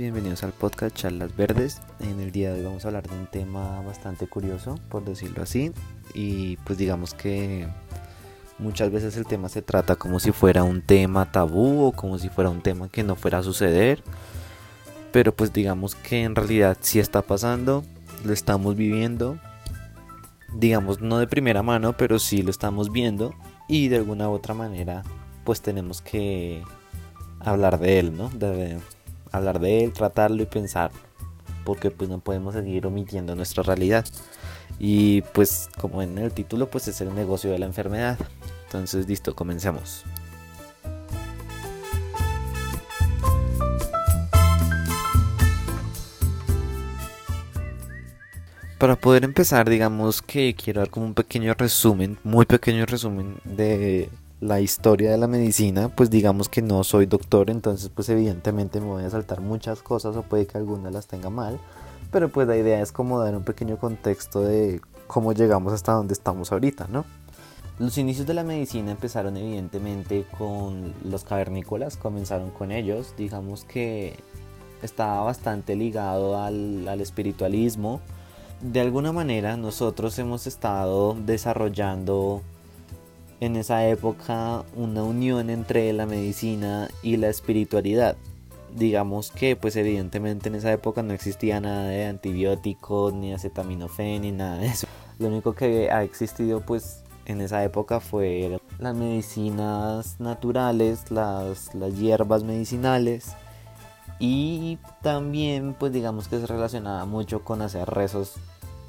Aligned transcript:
bienvenidos 0.00 0.44
al 0.44 0.52
podcast 0.52 0.94
Charlas 0.94 1.34
Verdes. 1.36 1.80
En 1.98 2.20
el 2.20 2.30
día 2.30 2.52
de 2.52 2.60
hoy 2.60 2.64
vamos 2.64 2.84
a 2.84 2.88
hablar 2.88 3.08
de 3.08 3.16
un 3.16 3.26
tema 3.26 3.80
bastante 3.82 4.28
curioso, 4.28 4.76
por 4.88 5.04
decirlo 5.04 5.42
así. 5.42 5.72
Y 6.14 6.56
pues 6.58 6.78
digamos 6.78 7.14
que 7.14 7.66
muchas 8.58 8.92
veces 8.92 9.16
el 9.16 9.26
tema 9.26 9.48
se 9.48 9.62
trata 9.62 9.96
como 9.96 10.20
si 10.20 10.30
fuera 10.30 10.62
un 10.62 10.82
tema 10.82 11.32
tabú 11.32 11.86
o 11.86 11.92
como 11.92 12.18
si 12.18 12.28
fuera 12.28 12.50
un 12.50 12.60
tema 12.60 12.88
que 12.88 13.02
no 13.02 13.16
fuera 13.16 13.38
a 13.38 13.42
suceder. 13.42 14.02
Pero 15.10 15.34
pues 15.34 15.52
digamos 15.52 15.94
que 15.96 16.22
en 16.22 16.36
realidad 16.36 16.76
sí 16.80 17.00
está 17.00 17.22
pasando, 17.22 17.82
lo 18.24 18.32
estamos 18.32 18.76
viviendo. 18.76 19.38
Digamos 20.54 21.00
no 21.00 21.18
de 21.18 21.26
primera 21.26 21.62
mano, 21.62 21.96
pero 21.96 22.18
sí 22.18 22.42
lo 22.42 22.50
estamos 22.50 22.92
viendo. 22.92 23.34
Y 23.68 23.88
de 23.88 23.96
alguna 23.96 24.28
u 24.28 24.32
otra 24.32 24.54
manera 24.54 25.02
pues 25.44 25.60
tenemos 25.60 26.02
que 26.02 26.62
hablar 27.40 27.78
de 27.80 27.98
él, 27.98 28.16
¿no? 28.16 28.30
Hablar 29.32 29.60
de 29.60 29.84
él, 29.84 29.92
tratarlo 29.92 30.42
y 30.42 30.46
pensar, 30.46 30.90
porque 31.64 31.90
pues 31.90 32.10
no 32.10 32.18
podemos 32.18 32.54
seguir 32.54 32.86
omitiendo 32.86 33.34
nuestra 33.34 33.62
realidad. 33.62 34.04
Y 34.78 35.22
pues 35.32 35.68
como 35.80 36.02
en 36.02 36.18
el 36.18 36.32
título, 36.32 36.70
pues 36.70 36.88
es 36.88 37.00
el 37.00 37.14
negocio 37.14 37.50
de 37.50 37.58
la 37.58 37.66
enfermedad. 37.66 38.18
Entonces, 38.66 39.08
listo, 39.08 39.34
comencemos. 39.34 40.04
Para 48.78 48.94
poder 48.94 49.24
empezar, 49.24 49.68
digamos 49.68 50.22
que 50.22 50.54
quiero 50.54 50.80
dar 50.80 50.90
como 50.90 51.06
un 51.06 51.14
pequeño 51.14 51.52
resumen, 51.54 52.16
muy 52.22 52.46
pequeño 52.46 52.86
resumen 52.86 53.38
de 53.44 54.08
la 54.40 54.60
historia 54.60 55.10
de 55.10 55.18
la 55.18 55.26
medicina, 55.26 55.88
pues 55.88 56.10
digamos 56.10 56.48
que 56.48 56.62
no 56.62 56.84
soy 56.84 57.06
doctor, 57.06 57.50
entonces 57.50 57.90
pues 57.92 58.08
evidentemente 58.08 58.80
me 58.80 58.86
voy 58.86 59.04
a 59.04 59.10
saltar 59.10 59.40
muchas 59.40 59.82
cosas 59.82 60.14
o 60.16 60.22
puede 60.22 60.46
que 60.46 60.58
algunas 60.58 60.92
las 60.92 61.06
tenga 61.06 61.28
mal, 61.28 61.58
pero 62.12 62.28
pues 62.28 62.46
la 62.46 62.56
idea 62.56 62.80
es 62.80 62.92
como 62.92 63.18
dar 63.18 63.34
un 63.34 63.42
pequeño 63.42 63.78
contexto 63.78 64.40
de 64.42 64.80
cómo 65.08 65.32
llegamos 65.32 65.72
hasta 65.72 65.92
donde 65.92 66.14
estamos 66.14 66.52
ahorita, 66.52 66.86
¿no? 66.90 67.04
Los 67.80 67.96
inicios 67.98 68.26
de 68.26 68.34
la 68.34 68.44
medicina 68.44 68.90
empezaron 68.90 69.36
evidentemente 69.36 70.24
con 70.36 70.94
los 71.04 71.24
cavernícolas, 71.24 71.96
comenzaron 71.96 72.50
con 72.50 72.72
ellos, 72.72 73.14
digamos 73.16 73.64
que 73.64 74.16
estaba 74.82 75.22
bastante 75.22 75.76
ligado 75.76 76.40
al, 76.40 76.86
al 76.88 77.00
espiritualismo. 77.00 78.00
De 78.60 78.80
alguna 78.80 79.12
manera 79.12 79.56
nosotros 79.56 80.18
hemos 80.18 80.48
estado 80.48 81.14
desarrollando 81.14 82.42
en 83.40 83.56
esa 83.56 83.86
época 83.86 84.64
una 84.74 85.02
unión 85.02 85.50
entre 85.50 85.92
la 85.92 86.06
medicina 86.06 86.88
y 87.02 87.16
la 87.16 87.28
espiritualidad. 87.28 88.16
Digamos 88.74 89.30
que 89.30 89.56
pues 89.56 89.76
evidentemente 89.76 90.48
en 90.48 90.56
esa 90.56 90.72
época 90.72 91.02
no 91.02 91.14
existía 91.14 91.60
nada 91.60 91.84
de 91.84 92.06
antibióticos, 92.06 93.14
ni 93.14 93.32
acetaminofén, 93.32 94.22
ni 94.22 94.32
nada 94.32 94.58
de 94.58 94.66
eso. 94.66 94.86
Lo 95.18 95.28
único 95.28 95.54
que 95.54 95.90
ha 95.90 96.02
existido 96.02 96.60
pues 96.60 97.02
en 97.26 97.40
esa 97.40 97.62
época 97.64 98.00
fue 98.00 98.58
las 98.78 98.94
medicinas 98.94 100.18
naturales, 100.18 101.10
las, 101.10 101.74
las 101.74 101.96
hierbas 101.98 102.44
medicinales 102.44 103.32
y 104.18 104.78
también 105.02 105.74
pues 105.78 105.92
digamos 105.92 106.28
que 106.28 106.40
se 106.40 106.46
relacionaba 106.46 107.04
mucho 107.04 107.44
con 107.44 107.62
hacer 107.62 107.88
rezos 107.88 108.36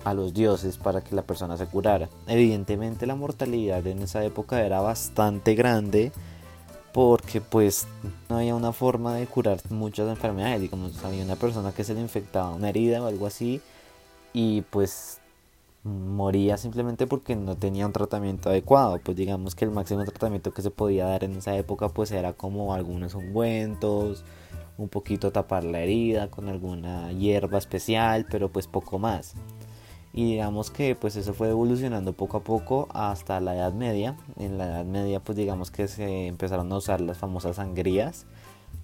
a 0.03 0.13
los 0.13 0.33
dioses 0.33 0.77
para 0.77 1.01
que 1.01 1.15
la 1.15 1.23
persona 1.23 1.57
se 1.57 1.65
curara. 1.65 2.09
Evidentemente 2.27 3.05
la 3.05 3.15
mortalidad 3.15 3.85
en 3.87 4.01
esa 4.01 4.23
época 4.23 4.65
era 4.65 4.81
bastante 4.81 5.55
grande 5.55 6.11
porque 6.93 7.41
pues 7.41 7.87
no 8.29 8.37
había 8.37 8.55
una 8.55 8.73
forma 8.73 9.13
de 9.15 9.27
curar 9.27 9.59
muchas 9.69 10.09
enfermedades, 10.09 10.61
digamos, 10.61 11.03
había 11.03 11.23
una 11.23 11.35
persona 11.35 11.71
que 11.71 11.83
se 11.83 11.93
le 11.93 12.01
infectaba 12.01 12.51
una 12.51 12.69
herida 12.69 13.01
o 13.03 13.07
algo 13.07 13.27
así 13.27 13.61
y 14.33 14.61
pues 14.61 15.19
moría 15.83 16.57
simplemente 16.57 17.07
porque 17.07 17.35
no 17.35 17.55
tenía 17.55 17.85
un 17.85 17.93
tratamiento 17.93 18.49
adecuado, 18.49 18.99
pues 19.03 19.15
digamos 19.15 19.55
que 19.55 19.65
el 19.65 19.71
máximo 19.71 20.03
tratamiento 20.03 20.51
que 20.51 20.61
se 20.61 20.71
podía 20.71 21.05
dar 21.05 21.23
en 21.23 21.37
esa 21.37 21.55
época 21.55 21.89
pues 21.89 22.11
era 22.11 22.33
como 22.33 22.73
algunos 22.73 23.15
ungüentos, 23.15 24.23
un 24.77 24.89
poquito 24.89 25.31
tapar 25.31 25.63
la 25.63 25.79
herida 25.81 26.29
con 26.29 26.49
alguna 26.49 27.11
hierba 27.11 27.57
especial, 27.57 28.25
pero 28.29 28.49
pues 28.49 28.67
poco 28.67 28.97
más 28.97 29.35
y 30.13 30.31
digamos 30.31 30.71
que 30.71 30.95
pues 30.95 31.15
eso 31.15 31.33
fue 31.33 31.49
evolucionando 31.49 32.13
poco 32.13 32.37
a 32.37 32.43
poco 32.43 32.87
hasta 32.93 33.39
la 33.39 33.55
Edad 33.55 33.73
Media. 33.73 34.15
En 34.37 34.57
la 34.57 34.65
Edad 34.65 34.85
Media 34.85 35.19
pues 35.19 35.37
digamos 35.37 35.71
que 35.71 35.87
se 35.87 36.27
empezaron 36.27 36.71
a 36.71 36.77
usar 36.77 37.01
las 37.01 37.17
famosas 37.17 37.57
sangrías, 37.57 38.25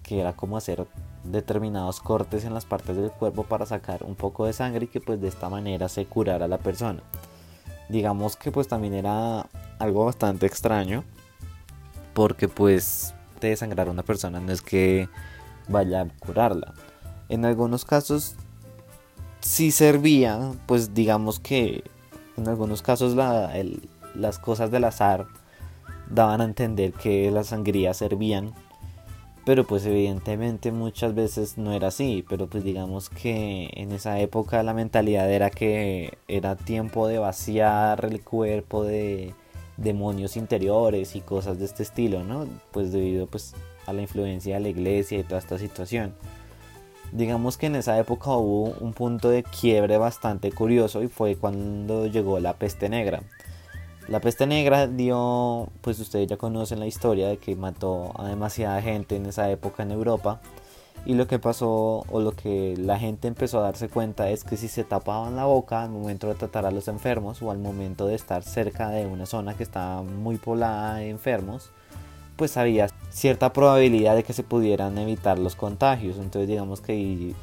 que 0.02 0.20
era 0.20 0.34
como 0.34 0.56
hacer 0.56 0.86
determinados 1.24 2.00
cortes 2.00 2.44
en 2.44 2.54
las 2.54 2.64
partes 2.64 2.96
del 2.96 3.10
cuerpo 3.10 3.42
para 3.42 3.66
sacar 3.66 4.04
un 4.04 4.14
poco 4.14 4.46
de 4.46 4.52
sangre 4.52 4.84
y 4.84 4.88
que 4.88 5.00
pues 5.00 5.20
de 5.20 5.28
esta 5.28 5.48
manera 5.48 5.88
se 5.88 6.06
curara 6.06 6.44
a 6.44 6.48
la 6.48 6.58
persona. 6.58 7.02
Digamos 7.88 8.36
que 8.36 8.52
pues 8.52 8.68
también 8.68 8.94
era 8.94 9.46
algo 9.78 10.04
bastante 10.04 10.46
extraño 10.46 11.04
porque 12.14 12.48
pues 12.48 13.14
de 13.40 13.48
desangrar 13.50 13.88
a 13.88 13.90
una 13.90 14.02
persona 14.02 14.40
no 14.40 14.52
es 14.52 14.62
que 14.62 15.08
vaya 15.68 16.02
a 16.02 16.08
curarla. 16.24 16.72
En 17.28 17.44
algunos 17.44 17.84
casos 17.84 18.36
si 19.46 19.70
servía, 19.70 20.52
pues 20.66 20.92
digamos 20.92 21.38
que 21.38 21.84
en 22.36 22.48
algunos 22.48 22.82
casos 22.82 23.14
las 23.14 24.38
cosas 24.40 24.72
del 24.72 24.84
azar 24.84 25.28
daban 26.10 26.40
a 26.40 26.44
entender 26.44 26.92
que 26.92 27.30
las 27.30 27.48
sangrías 27.48 27.96
servían, 27.96 28.52
pero 29.44 29.64
pues 29.64 29.86
evidentemente 29.86 30.72
muchas 30.72 31.14
veces 31.14 31.58
no 31.58 31.72
era 31.72 31.88
así, 31.88 32.24
pero 32.28 32.48
pues 32.48 32.64
digamos 32.64 33.08
que 33.08 33.70
en 33.74 33.92
esa 33.92 34.18
época 34.18 34.64
la 34.64 34.74
mentalidad 34.74 35.30
era 35.30 35.50
que 35.50 36.18
era 36.26 36.56
tiempo 36.56 37.06
de 37.06 37.18
vaciar 37.18 38.04
el 38.04 38.22
cuerpo 38.22 38.82
de 38.82 39.32
demonios 39.76 40.36
interiores 40.36 41.14
y 41.14 41.20
cosas 41.20 41.60
de 41.60 41.66
este 41.66 41.84
estilo, 41.84 42.24
¿no? 42.24 42.48
Pues 42.72 42.90
debido 42.90 43.28
pues 43.28 43.54
a 43.86 43.92
la 43.92 44.02
influencia 44.02 44.56
de 44.56 44.60
la 44.60 44.68
iglesia 44.70 45.20
y 45.20 45.22
toda 45.22 45.38
esta 45.38 45.56
situación 45.56 46.14
digamos 47.12 47.56
que 47.56 47.66
en 47.66 47.76
esa 47.76 47.98
época 47.98 48.30
hubo 48.30 48.74
un 48.80 48.92
punto 48.92 49.28
de 49.28 49.42
quiebre 49.42 49.98
bastante 49.98 50.52
curioso 50.52 51.02
y 51.02 51.08
fue 51.08 51.36
cuando 51.36 52.06
llegó 52.06 52.38
la 52.40 52.54
peste 52.54 52.88
negra. 52.88 53.22
La 54.08 54.20
peste 54.20 54.46
negra 54.46 54.86
dio, 54.86 55.68
pues 55.80 55.98
ustedes 55.98 56.28
ya 56.28 56.36
conocen 56.36 56.78
la 56.78 56.86
historia 56.86 57.28
de 57.28 57.38
que 57.38 57.56
mató 57.56 58.12
a 58.20 58.28
demasiada 58.28 58.80
gente 58.80 59.16
en 59.16 59.26
esa 59.26 59.50
época 59.50 59.82
en 59.82 59.90
Europa. 59.90 60.40
Y 61.04 61.14
lo 61.14 61.26
que 61.26 61.38
pasó 61.38 62.04
o 62.10 62.20
lo 62.20 62.32
que 62.32 62.76
la 62.76 62.98
gente 62.98 63.28
empezó 63.28 63.58
a 63.58 63.62
darse 63.62 63.88
cuenta 63.88 64.30
es 64.30 64.44
que 64.44 64.56
si 64.56 64.68
se 64.68 64.84
tapaban 64.84 65.36
la 65.36 65.44
boca 65.44 65.82
al 65.82 65.90
momento 65.90 66.28
de 66.28 66.34
tratar 66.34 66.66
a 66.66 66.70
los 66.70 66.88
enfermos 66.88 67.42
o 67.42 67.50
al 67.50 67.58
momento 67.58 68.06
de 68.06 68.14
estar 68.14 68.42
cerca 68.42 68.90
de 68.90 69.06
una 69.06 69.26
zona 69.26 69.54
que 69.56 69.62
estaba 69.62 70.02
muy 70.02 70.36
poblada 70.36 70.96
de 70.96 71.10
enfermos, 71.10 71.70
pues 72.36 72.56
había 72.56 72.88
cierta 73.10 73.52
probabilidad 73.52 74.14
de 74.14 74.22
que 74.22 74.32
se 74.32 74.42
pudieran 74.42 74.96
evitar 74.98 75.38
los 75.38 75.56
contagios. 75.56 76.16
Entonces 76.18 76.48
digamos 76.48 76.80
que 76.80 77.34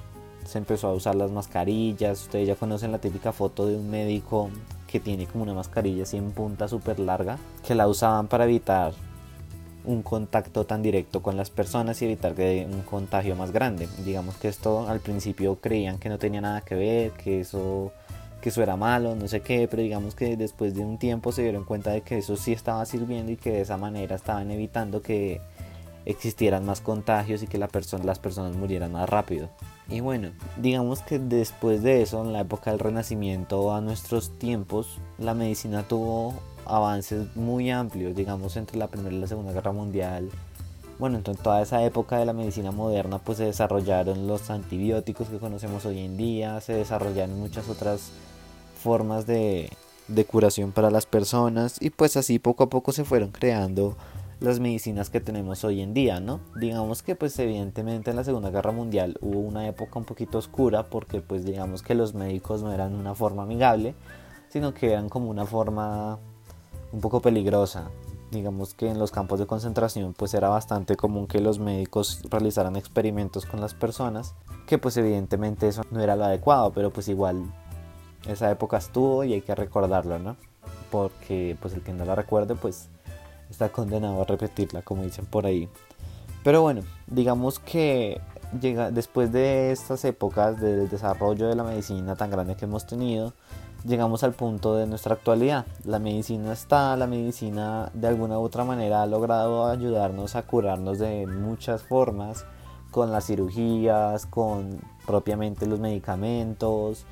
se 0.46 0.58
empezó 0.58 0.88
a 0.88 0.94
usar 0.94 1.16
las 1.16 1.32
mascarillas. 1.32 2.22
Ustedes 2.24 2.48
ya 2.48 2.56
conocen 2.56 2.92
la 2.92 3.00
típica 3.00 3.34
foto 3.34 3.66
de 3.66 3.76
un 3.76 3.90
médico 3.90 4.50
que 4.88 5.00
tiene 5.00 5.26
como 5.26 5.44
una 5.44 5.54
mascarilla 5.54 6.04
así 6.04 6.18
en 6.18 6.32
punta 6.32 6.68
súper 6.68 7.00
larga, 7.00 7.40
que 7.66 7.74
la 7.74 7.88
usaban 7.88 8.28
para 8.28 8.44
evitar 8.44 8.94
un 9.86 10.02
contacto 10.02 10.66
tan 10.66 10.82
directo 10.82 11.22
con 11.22 11.36
las 11.36 11.50
personas 11.50 12.02
y 12.02 12.06
evitar 12.06 12.36
que 12.36 12.68
un 12.72 12.84
contagio 12.84 13.36
más 13.36 13.52
grande. 13.52 13.88
Digamos 14.06 14.36
que 14.36 14.48
esto 14.48 14.88
al 14.88 15.00
principio 15.00 15.58
creían 15.60 15.98
que 15.98 16.10
no 16.10 16.20
tenía 16.20 16.42
nada 16.42 16.62
que 16.62 16.76
ver, 16.76 17.12
que 17.12 17.42
eso 17.42 17.92
que 18.44 18.50
eso 18.50 18.62
era 18.62 18.76
malo, 18.76 19.16
no 19.16 19.30
sé 19.30 19.40
qué, 19.40 19.70
pero 19.72 19.82
digamos 19.82 20.16
que 20.16 20.36
después 20.36 20.76
de 20.76 20.82
un 20.82 20.98
tiempo 20.98 21.32
se 21.32 21.44
dieron 21.44 21.64
cuenta 21.64 21.92
de 21.92 22.02
que 22.02 22.18
eso 22.18 22.36
sí 22.36 22.52
estaba 22.52 22.86
sirviendo 22.86 23.32
y 23.32 23.38
que 23.38 23.54
de 23.54 23.62
esa 23.62 23.78
manera 23.78 24.18
estaban 24.18 24.52
evitando 24.52 25.02
que 25.02 25.40
existieran 26.06 26.66
más 26.66 26.82
contagios 26.82 27.42
y 27.42 27.48
que 27.48 27.58
la 27.58 27.70
persona, 27.70 28.04
las 28.04 28.20
personas 28.20 28.58
murieran 28.58 28.92
más 28.92 29.10
rápido. 29.10 29.48
Y 29.88 30.02
bueno, 30.02 30.32
digamos 30.58 31.02
que 31.02 31.20
después 31.20 31.84
de 31.84 32.02
eso, 32.02 32.22
en 32.22 32.34
la 32.34 32.42
época 32.42 32.72
del 32.72 32.82
Renacimiento 32.82 33.74
a 33.74 33.80
nuestros 33.80 34.38
tiempos, 34.38 34.98
la 35.18 35.34
medicina 35.34 35.84
tuvo 35.84 36.34
avances 36.66 37.34
muy 37.38 37.72
amplios, 37.72 38.14
digamos 38.14 38.58
entre 38.58 38.78
la 38.78 38.88
Primera 38.88 39.16
y 39.16 39.20
la 39.20 39.28
Segunda 39.28 39.54
Guerra 39.54 39.72
Mundial. 39.72 40.30
Bueno, 41.00 41.18
en 41.18 41.24
toda 41.24 41.62
esa 41.62 41.82
época 41.86 42.18
de 42.18 42.26
la 42.26 42.34
medicina 42.34 42.72
moderna 42.72 43.20
pues 43.20 43.38
se 43.38 43.46
desarrollaron 43.46 44.28
los 44.28 44.50
antibióticos 44.50 45.30
que 45.30 45.38
conocemos 45.38 45.86
hoy 45.86 46.00
en 46.00 46.18
día, 46.18 46.60
se 46.60 46.74
desarrollaron 46.74 47.40
muchas 47.40 47.70
otras 47.70 48.12
formas 48.84 49.26
de, 49.26 49.70
curación 50.30 50.72
para 50.72 50.92
las 50.92 51.06
personas 51.06 51.82
y 51.82 51.90
pues 51.90 52.18
así 52.18 52.38
poco 52.38 52.66
a 52.66 52.70
poco 52.70 52.92
se 52.92 53.06
fueron 53.06 53.32
creando 53.32 53.98
las 54.40 54.60
medicinas 54.60 55.10
que 55.10 55.22
tenemos 55.22 55.64
hoy 55.64 55.82
en 55.82 55.94
día, 55.94 56.20
¿no? 56.20 56.42
Digamos 56.60 57.02
que 57.02 57.16
pues 57.16 57.40
evidentemente 57.40 58.12
en 58.12 58.18
la 58.18 58.26
Segunda 58.26 58.52
Guerra 58.52 58.74
Mundial 58.74 59.18
hubo 59.22 59.40
una 59.40 59.68
época 59.68 59.98
un 59.98 60.06
poquito 60.06 60.38
oscura 60.38 60.84
porque 60.90 61.22
pues 61.22 61.46
digamos 61.46 61.82
que 61.82 61.96
los 61.96 62.14
médicos 62.14 62.62
no 62.62 62.74
eran 62.74 62.94
una 62.94 63.16
forma 63.16 63.44
amigable, 63.44 63.96
sino 64.50 64.74
que 64.74 64.92
eran 64.92 65.08
como 65.08 65.30
una 65.30 65.46
forma 65.46 66.20
un 66.92 67.02
poco 67.02 67.22
peligrosa. 67.22 67.90
digamos 68.32 68.74
que 68.74 68.90
en 68.90 69.00
los 69.00 69.12
campos 69.12 69.40
de 69.40 69.46
concentración 69.46 70.14
pues 70.14 70.34
era 70.34 70.50
bastante 70.50 70.96
común 70.96 71.28
que 71.28 71.40
los 71.40 71.60
médicos 71.60 72.22
realizaran 72.30 72.76
experimentos 72.76 73.46
con 73.46 73.62
las 73.62 73.74
personas, 73.74 74.36
que 74.68 74.78
pues 74.78 74.98
evidentemente 74.98 75.68
eso 75.68 75.84
no 75.92 76.02
era 76.02 76.16
lo 76.16 76.26
adecuado, 76.26 76.72
pero 76.74 76.92
pues 76.92 77.08
igual 77.08 77.46
esa 78.28 78.50
época 78.52 78.78
estuvo 78.78 79.24
y 79.24 79.34
hay 79.34 79.42
que 79.42 79.56
recordarlo, 79.56 80.20
¿no? 80.20 80.36
Porque 80.92 81.58
pues 81.62 81.74
el 81.74 81.82
que 81.82 81.94
no 81.94 82.06
la 82.06 82.16
recuerde 82.16 82.56
pues 82.56 82.90
está 83.50 83.70
condenado 83.70 84.22
a 84.22 84.26
repetirla, 84.26 84.82
como 84.82 85.04
dicen 85.04 85.26
por 85.26 85.46
ahí. 85.46 85.70
Pero 86.44 86.62
bueno, 86.62 86.82
digamos 87.08 87.60
que 87.60 88.20
llega, 88.60 88.92
después 88.92 89.32
de 89.32 89.72
estas 89.72 90.04
épocas 90.06 90.60
del 90.60 90.90
desarrollo 90.90 91.48
de 91.48 91.56
la 91.56 91.64
medicina 91.64 92.16
tan 92.16 92.32
grande 92.32 92.56
que 92.56 92.66
hemos 92.66 92.86
tenido, 92.86 93.34
llegamos 93.86 94.24
al 94.24 94.34
punto 94.34 94.76
de 94.76 94.88
nuestra 94.88 95.16
actualidad. 95.16 95.66
La 95.86 96.00
medicina 96.00 96.54
está, 96.54 96.96
la 96.98 97.08
medicina 97.08 97.90
de 97.94 98.08
alguna 98.08 98.40
u 98.40 98.44
otra 98.44 98.64
manera 98.64 99.04
ha 99.04 99.06
logrado 99.06 99.68
ayudarnos 99.68 100.36
a 100.36 100.44
curarnos 100.44 101.00
de 101.00 101.28
muchas 101.28 101.84
formas, 101.84 102.46
con 102.92 103.12
las 103.12 103.26
cirugías, 103.26 104.26
con 104.26 104.80
propiamente 105.06 105.66
los 105.66 105.80
medicamentos. 105.80 107.06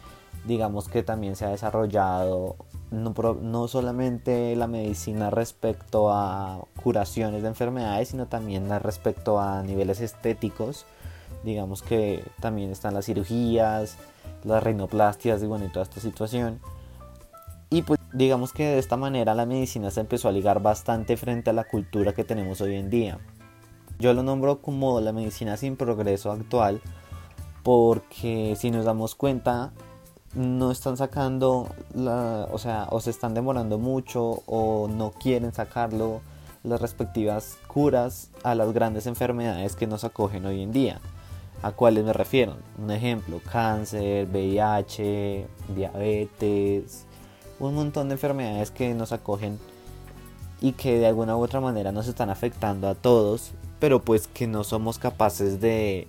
Digamos 0.45 0.87
que 0.87 1.03
también 1.03 1.35
se 1.35 1.45
ha 1.45 1.49
desarrollado 1.49 2.55
no, 2.91 3.13
no 3.41 3.67
solamente 3.67 4.55
la 4.55 4.67
medicina 4.67 5.29
respecto 5.29 6.11
a 6.11 6.65
curaciones 6.83 7.41
de 7.41 7.47
enfermedades, 7.47 8.09
sino 8.09 8.27
también 8.27 8.69
respecto 8.81 9.39
a 9.39 9.63
niveles 9.63 10.01
estéticos. 10.01 10.85
Digamos 11.43 11.81
que 11.81 12.23
también 12.39 12.71
están 12.71 12.93
las 12.93 13.05
cirugías, 13.05 13.97
las 14.43 14.63
rinoplastias 14.63 15.41
y 15.41 15.45
bueno, 15.45 15.65
y 15.65 15.69
toda 15.69 15.83
esta 15.83 15.99
situación. 15.99 16.59
Y 17.69 17.83
pues 17.83 17.99
digamos 18.13 18.51
que 18.51 18.65
de 18.65 18.79
esta 18.79 18.97
manera 18.97 19.33
la 19.33 19.45
medicina 19.45 19.89
se 19.91 20.01
empezó 20.01 20.27
a 20.27 20.33
ligar 20.33 20.61
bastante 20.61 21.15
frente 21.15 21.49
a 21.49 21.53
la 21.53 21.63
cultura 21.63 22.13
que 22.13 22.23
tenemos 22.23 22.59
hoy 22.61 22.75
en 22.75 22.89
día. 22.89 23.19
Yo 23.97 24.13
lo 24.13 24.23
nombro 24.23 24.61
como 24.61 24.99
la 24.99 25.13
medicina 25.13 25.55
sin 25.55 25.77
progreso 25.77 26.31
actual 26.31 26.81
porque 27.63 28.55
si 28.57 28.71
nos 28.71 28.85
damos 28.85 29.15
cuenta 29.15 29.71
no 30.33 30.71
están 30.71 30.97
sacando 30.97 31.67
la, 31.93 32.47
o 32.51 32.57
sea, 32.57 32.87
o 32.89 33.01
se 33.01 33.09
están 33.09 33.33
demorando 33.33 33.77
mucho 33.77 34.43
o 34.45 34.87
no 34.87 35.11
quieren 35.11 35.53
sacarlo 35.53 36.21
las 36.63 36.79
respectivas 36.79 37.57
curas 37.67 38.29
a 38.43 38.55
las 38.55 38.71
grandes 38.71 39.07
enfermedades 39.07 39.75
que 39.75 39.87
nos 39.87 40.03
acogen 40.03 40.45
hoy 40.45 40.61
en 40.61 40.71
día. 40.71 40.99
¿A 41.63 41.71
cuáles 41.73 42.03
me 42.05 42.13
refiero? 42.13 42.55
Un 42.81 42.91
ejemplo, 42.91 43.39
cáncer, 43.51 44.27
VIH, 44.27 45.47
diabetes, 45.75 47.05
un 47.59 47.75
montón 47.75 48.09
de 48.09 48.13
enfermedades 48.13 48.71
que 48.71 48.93
nos 48.93 49.11
acogen 49.11 49.59
y 50.59 50.73
que 50.73 50.99
de 50.99 51.07
alguna 51.07 51.35
u 51.35 51.43
otra 51.43 51.59
manera 51.59 51.91
nos 51.91 52.07
están 52.07 52.29
afectando 52.29 52.87
a 52.87 52.95
todos, 52.95 53.51
pero 53.79 54.01
pues 54.01 54.27
que 54.27 54.47
no 54.47 54.63
somos 54.63 54.97
capaces 54.97 55.61
de 55.61 56.07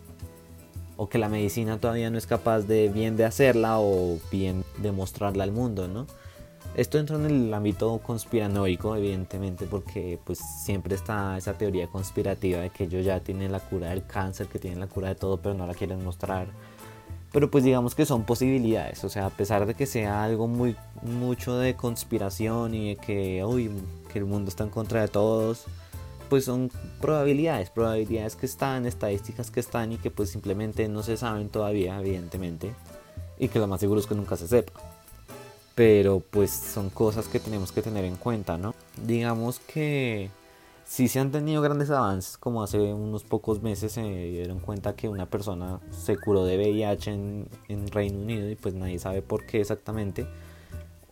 o 1.03 1.09
que 1.09 1.19
la 1.19 1.29
medicina 1.29 1.81
todavía 1.81 2.11
no 2.11 2.19
es 2.19 2.29
capaz 2.29 2.61
de 2.61 2.89
bien 2.89 3.17
de 3.17 3.25
hacerla 3.25 3.81
o 3.81 4.21
bien 4.31 4.65
de 4.79 4.93
mostrarla 4.93 5.43
al 5.43 5.51
mundo, 5.51 5.89
¿no? 5.89 6.07
Esto 6.77 7.01
entra 7.01 7.17
en 7.17 7.27
el 7.27 7.53
ámbito 7.53 7.99
conspiranoico, 7.99 8.95
evidentemente, 8.95 9.67
porque 9.67 10.21
pues 10.25 10.39
siempre 10.39 10.95
está 10.95 11.37
esa 11.37 11.55
teoría 11.55 11.89
conspirativa 11.89 12.61
de 12.61 12.71
que 12.71 12.85
ellos 12.85 13.05
ya 13.05 13.19
tienen 13.19 13.51
la 13.51 13.59
cura 13.59 13.91
del 13.91 14.07
cáncer, 14.07 14.47
que 14.47 14.61
tienen 14.61 14.79
la 14.79 14.87
cura 14.87 15.09
de 15.09 15.17
todo, 15.17 15.39
pero 15.39 15.57
no 15.57 15.67
la 15.67 15.75
quieren 15.75 16.05
mostrar. 16.05 16.47
Pero 17.33 17.51
pues 17.51 17.65
digamos 17.65 17.97
que 17.97 18.07
son 18.07 18.23
posibilidades, 18.23 19.03
o 19.03 19.09
sea, 19.09 19.27
a 19.27 19.31
pesar 19.31 19.67
de 19.67 19.75
que 19.75 19.87
sea 19.87 20.23
algo 20.23 20.47
muy 20.47 20.77
mucho 21.03 21.59
de 21.59 21.75
conspiración 21.75 22.75
y 22.75 22.91
de 22.91 22.97
que, 22.97 23.45
uy, 23.45 23.73
que 24.13 24.21
el 24.21 24.25
mundo 24.25 24.51
está 24.51 24.63
en 24.63 24.71
contra 24.71 25.01
de 25.01 25.09
todos, 25.09 25.67
pues 26.33 26.47
son 26.47 26.71
probabilidades, 26.99 27.69
probabilidades 27.69 28.37
que 28.37 28.47
están, 28.47 28.87
estadísticas 28.87 29.51
que 29.51 29.61
están 29.61 29.93
y 29.93 29.99
que 29.99 30.11
pues 30.11 30.31
simplemente 30.31 30.89
no 30.89 31.03
se 31.03 31.19
saben 31.19 31.51
todavía, 31.51 32.01
evidentemente, 32.01 32.73
y 33.39 33.49
que 33.49 33.59
lo 33.59 33.67
más 33.67 33.81
seguro 33.81 34.01
es 34.01 34.07
que 34.07 34.15
nunca 34.15 34.39
se 34.39 34.49
sepa 34.49 34.73
pero 35.75 36.21
pues 36.21 36.51
son 36.51 36.89
cosas 36.89 37.29
que 37.29 37.39
tenemos 37.39 37.71
que 37.71 37.83
tener 37.83 38.07
en 38.07 38.17
cuenta, 38.17 38.57
¿no? 38.57 38.75
Digamos 39.07 39.59
que 39.59 40.31
si 40.87 41.07
se 41.09 41.21
han 41.21 41.33
tenido 41.33 41.61
grandes 41.61 41.91
avances, 41.91 42.39
como 42.39 42.63
hace 42.63 42.79
unos 42.79 43.25
pocos 43.25 43.61
meses 43.61 43.93
se 43.93 44.01
dieron 44.03 44.59
cuenta 44.59 44.97
que 44.97 45.11
una 45.11 45.27
persona 45.27 45.81
se 45.91 46.17
curó 46.17 46.47
de 46.47 46.57
VIH 46.57 47.11
en, 47.11 47.49
en 47.69 47.89
Reino 47.89 48.21
Unido 48.21 48.49
y 48.49 48.55
pues 48.55 48.73
nadie 48.73 48.99
sabe 48.99 49.21
por 49.21 49.45
qué 49.45 49.61
exactamente. 49.61 50.27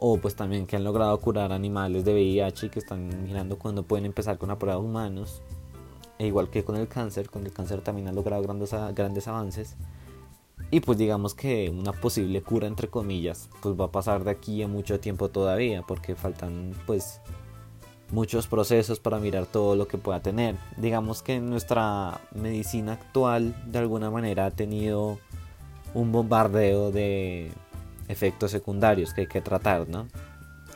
O 0.02 0.16
pues 0.16 0.34
también 0.34 0.66
que 0.66 0.76
han 0.76 0.84
logrado 0.84 1.20
curar 1.20 1.52
animales 1.52 2.06
de 2.06 2.14
VIH 2.14 2.66
y 2.66 2.70
que 2.70 2.78
están 2.78 3.22
mirando 3.22 3.58
cuando 3.58 3.82
pueden 3.82 4.06
empezar 4.06 4.38
con 4.38 4.48
la 4.48 4.58
prueba 4.58 4.80
de 4.80 4.86
humanos. 4.86 5.42
E 6.18 6.26
igual 6.26 6.48
que 6.48 6.64
con 6.64 6.76
el 6.76 6.88
cáncer, 6.88 7.28
con 7.28 7.44
el 7.44 7.52
cáncer 7.52 7.82
también 7.82 8.08
han 8.08 8.14
logrado 8.14 8.42
grandes, 8.42 8.74
grandes 8.94 9.28
avances. 9.28 9.76
Y 10.70 10.80
pues 10.80 10.96
digamos 10.96 11.34
que 11.34 11.68
una 11.68 11.92
posible 11.92 12.40
cura 12.40 12.66
entre 12.66 12.88
comillas 12.88 13.50
pues 13.60 13.78
va 13.78 13.86
a 13.86 13.92
pasar 13.92 14.24
de 14.24 14.30
aquí 14.30 14.62
a 14.62 14.68
mucho 14.68 15.00
tiempo 15.00 15.28
todavía 15.28 15.82
porque 15.82 16.14
faltan 16.14 16.72
pues 16.86 17.20
muchos 18.10 18.46
procesos 18.46 19.00
para 19.00 19.18
mirar 19.18 19.44
todo 19.44 19.76
lo 19.76 19.86
que 19.86 19.98
pueda 19.98 20.20
tener. 20.20 20.56
Digamos 20.78 21.22
que 21.22 21.40
nuestra 21.40 22.22
medicina 22.34 22.94
actual 22.94 23.54
de 23.70 23.80
alguna 23.80 24.10
manera 24.10 24.46
ha 24.46 24.50
tenido 24.50 25.18
un 25.92 26.10
bombardeo 26.10 26.90
de 26.90 27.52
efectos 28.10 28.50
secundarios 28.50 29.14
que 29.14 29.22
hay 29.22 29.26
que 29.26 29.40
tratar, 29.40 29.88
¿no? 29.88 30.06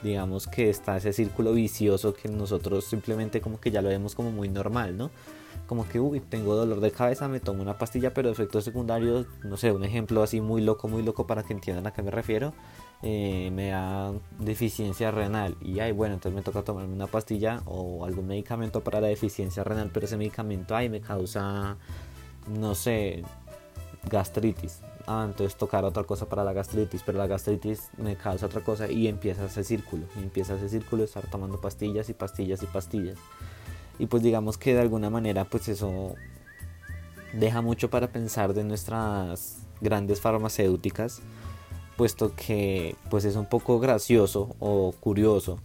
Digamos 0.02 0.46
que 0.46 0.68
está 0.68 0.96
ese 0.96 1.12
círculo 1.12 1.52
vicioso 1.52 2.14
que 2.14 2.28
nosotros 2.28 2.84
simplemente 2.84 3.40
como 3.40 3.58
que 3.58 3.70
ya 3.70 3.80
lo 3.80 3.88
vemos 3.88 4.14
como 4.14 4.30
muy 4.30 4.48
normal, 4.48 4.96
¿no? 4.96 5.10
como 5.66 5.88
que, 5.88 5.98
uy, 5.98 6.20
tengo 6.20 6.54
dolor 6.54 6.80
de 6.80 6.90
cabeza, 6.90 7.28
me 7.28 7.40
tomo 7.40 7.62
una 7.62 7.78
pastilla, 7.78 8.12
pero 8.12 8.30
efectos 8.30 8.64
secundarios, 8.64 9.26
no 9.42 9.56
sé, 9.56 9.72
un 9.72 9.84
ejemplo 9.84 10.22
así 10.22 10.40
muy 10.40 10.62
loco, 10.62 10.88
muy 10.88 11.02
loco 11.02 11.26
para 11.26 11.42
que 11.42 11.54
entiendan 11.54 11.86
a 11.86 11.92
qué 11.92 12.02
me 12.02 12.10
refiero, 12.10 12.52
eh, 13.02 13.50
me 13.52 13.70
da 13.70 14.12
deficiencia 14.38 15.10
renal 15.10 15.56
y, 15.60 15.80
ay, 15.80 15.92
bueno, 15.92 16.14
entonces 16.14 16.36
me 16.36 16.42
toca 16.42 16.62
tomarme 16.62 16.92
una 16.92 17.06
pastilla 17.06 17.62
o 17.64 18.04
algún 18.04 18.26
medicamento 18.26 18.82
para 18.82 19.00
la 19.00 19.08
deficiencia 19.08 19.64
renal, 19.64 19.90
pero 19.92 20.06
ese 20.06 20.16
medicamento, 20.16 20.76
ay, 20.76 20.88
me 20.88 21.00
causa, 21.00 21.76
no 22.48 22.74
sé, 22.74 23.22
gastritis. 24.10 24.80
Ah, 25.06 25.24
entonces 25.26 25.56
tocar 25.56 25.84
otra 25.84 26.04
cosa 26.04 26.26
para 26.26 26.44
la 26.44 26.52
gastritis, 26.52 27.02
pero 27.04 27.18
la 27.18 27.26
gastritis 27.26 27.90
me 27.98 28.16
causa 28.16 28.46
otra 28.46 28.62
cosa 28.62 28.90
y 28.90 29.06
empieza 29.06 29.44
ese 29.44 29.62
círculo, 29.62 30.06
y 30.16 30.20
empieza 30.20 30.54
ese 30.54 30.68
círculo 30.68 31.02
de 31.02 31.06
estar 31.06 31.26
tomando 31.26 31.60
pastillas 31.60 32.08
y 32.08 32.14
pastillas 32.14 32.62
y 32.62 32.66
pastillas. 32.66 33.18
Y 33.98 34.06
pues 34.06 34.22
digamos 34.22 34.56
que 34.56 34.74
de 34.74 34.80
alguna 34.80 35.10
manera 35.10 35.44
pues 35.44 35.68
eso 35.68 36.14
deja 37.34 37.60
mucho 37.60 37.90
para 37.90 38.08
pensar 38.08 38.54
de 38.54 38.64
nuestras 38.64 39.58
grandes 39.80 40.20
farmacéuticas 40.20 41.20
puesto 41.96 42.32
que 42.34 42.96
pues 43.10 43.24
es 43.24 43.36
un 43.36 43.46
poco 43.46 43.78
gracioso 43.80 44.56
o 44.58 44.92
curioso 45.00 45.58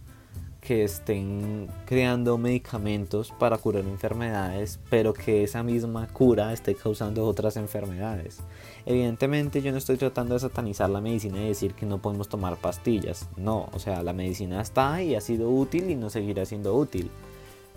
que 0.60 0.84
estén 0.84 1.68
creando 1.86 2.36
medicamentos 2.36 3.32
para 3.38 3.56
curar 3.56 3.84
enfermedades, 3.84 4.78
pero 4.90 5.14
que 5.14 5.42
esa 5.42 5.62
misma 5.62 6.06
cura 6.08 6.52
esté 6.52 6.74
causando 6.74 7.26
otras 7.26 7.56
enfermedades. 7.56 8.40
Evidentemente 8.84 9.62
yo 9.62 9.72
no 9.72 9.78
estoy 9.78 9.96
tratando 9.96 10.34
de 10.34 10.40
satanizar 10.40 10.90
la 10.90 11.00
medicina 11.00 11.42
y 11.42 11.48
decir 11.48 11.74
que 11.74 11.86
no 11.86 11.98
podemos 11.98 12.28
tomar 12.28 12.56
pastillas. 12.56 13.28
No, 13.36 13.68
o 13.72 13.78
sea, 13.78 14.02
la 14.02 14.12
medicina 14.12 14.60
está 14.60 15.02
y 15.02 15.14
ha 15.14 15.20
sido 15.20 15.50
útil 15.50 15.90
y 15.90 15.96
no 15.96 16.10
seguirá 16.10 16.44
siendo 16.44 16.74
útil. 16.74 17.10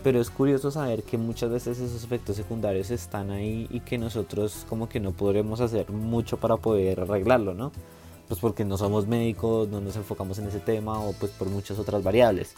Pero 0.03 0.19
es 0.19 0.29
curioso 0.29 0.69
saber 0.69 1.03
que 1.03 1.17
muchas 1.17 1.49
veces 1.49 1.79
esos 1.79 2.03
efectos 2.03 2.35
secundarios 2.35 2.91
están 2.91 3.31
ahí 3.31 3.67
y 3.71 3.79
que 3.79 3.97
nosotros 3.97 4.65
como 4.67 4.89
que 4.89 4.99
no 4.99 5.13
podremos 5.13 5.61
hacer 5.61 5.89
mucho 5.91 6.37
para 6.37 6.57
poder 6.57 6.99
arreglarlo, 6.99 7.53
¿no? 7.53 7.71
Pues 8.27 8.41
porque 8.41 8.65
no 8.65 8.77
somos 8.77 9.07
médicos, 9.07 9.69
no 9.69 9.79
nos 9.79 9.95
enfocamos 9.95 10.39
en 10.39 10.47
ese 10.47 10.59
tema 10.59 10.99
o 10.99 11.13
pues 11.13 11.31
por 11.31 11.47
muchas 11.49 11.79
otras 11.79 12.03
variables. 12.03 12.53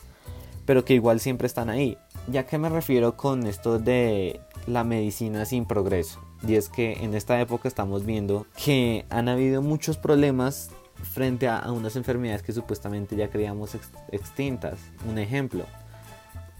Pero 0.65 0.85
que 0.85 0.93
igual 0.93 1.19
siempre 1.19 1.47
están 1.47 1.69
ahí. 1.69 1.97
Ya 2.27 2.45
que 2.45 2.57
me 2.57 2.69
refiero 2.69 3.15
con 3.17 3.45
esto 3.45 3.79
de 3.79 4.39
la 4.67 4.83
medicina 4.83 5.45
sin 5.45 5.65
progreso. 5.65 6.19
Y 6.47 6.55
es 6.55 6.69
que 6.69 6.93
en 7.03 7.15
esta 7.15 7.39
época 7.39 7.67
estamos 7.67 8.05
viendo 8.05 8.45
que 8.63 9.05
han 9.09 9.29
habido 9.29 9.61
muchos 9.61 9.97
problemas 9.97 10.71
frente 11.03 11.47
a, 11.47 11.71
unas 11.71 11.95
enfermedades 11.95 12.43
que 12.43 12.53
supuestamente 12.53 13.15
ya 13.15 13.29
creíamos 13.29 13.75
extintas. 14.11 14.79
Un 15.07 15.17
ejemplo, 15.17 15.65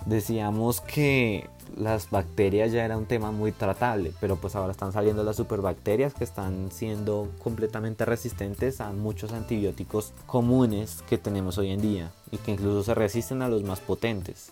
decíamos 0.05 0.81
que 0.81 1.49
las 1.75 2.09
bacterias 2.09 2.71
ya 2.71 2.85
era 2.85 2.97
un 2.97 3.05
tema 3.05 3.31
muy 3.31 3.51
tratable, 3.51 4.13
pero 4.21 4.35
pues 4.35 4.55
ahora 4.55 4.71
están 4.71 4.91
saliendo 4.91 5.23
las 5.23 5.35
superbacterias 5.35 6.13
que 6.13 6.23
están 6.23 6.71
siendo 6.71 7.31
completamente 7.43 8.05
resistentes 8.05 8.81
a 8.81 8.91
muchos 8.91 9.33
antibióticos 9.33 10.13
comunes 10.25 11.03
que 11.09 11.17
tenemos 11.17 11.57
hoy 11.57 11.71
en 11.71 11.81
día 11.81 12.11
y 12.35 12.37
que 12.37 12.51
incluso 12.51 12.83
se 12.83 12.93
resisten 12.93 13.41
a 13.41 13.49
los 13.49 13.63
más 13.63 13.79
potentes. 13.79 14.51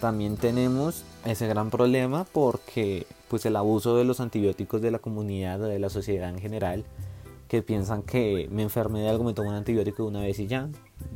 También 0.00 0.36
tenemos 0.36 1.04
ese 1.26 1.46
gran 1.46 1.70
problema 1.70 2.24
porque 2.24 3.06
pues 3.28 3.44
el 3.44 3.56
abuso 3.56 3.96
de 3.96 4.04
los 4.04 4.20
antibióticos 4.20 4.80
de 4.80 4.90
la 4.90 4.98
comunidad 4.98 5.60
o 5.60 5.66
de 5.66 5.78
la 5.78 5.90
sociedad 5.90 6.30
en 6.30 6.38
general 6.38 6.84
que 7.48 7.62
piensan 7.62 8.02
que 8.02 8.48
me 8.50 8.62
enfermé 8.62 9.00
de 9.00 9.10
algo, 9.10 9.24
me 9.24 9.34
tomo 9.34 9.50
un 9.50 9.56
antibiótico 9.56 10.04
una 10.04 10.20
vez 10.20 10.38
y 10.38 10.46
ya, 10.46 10.68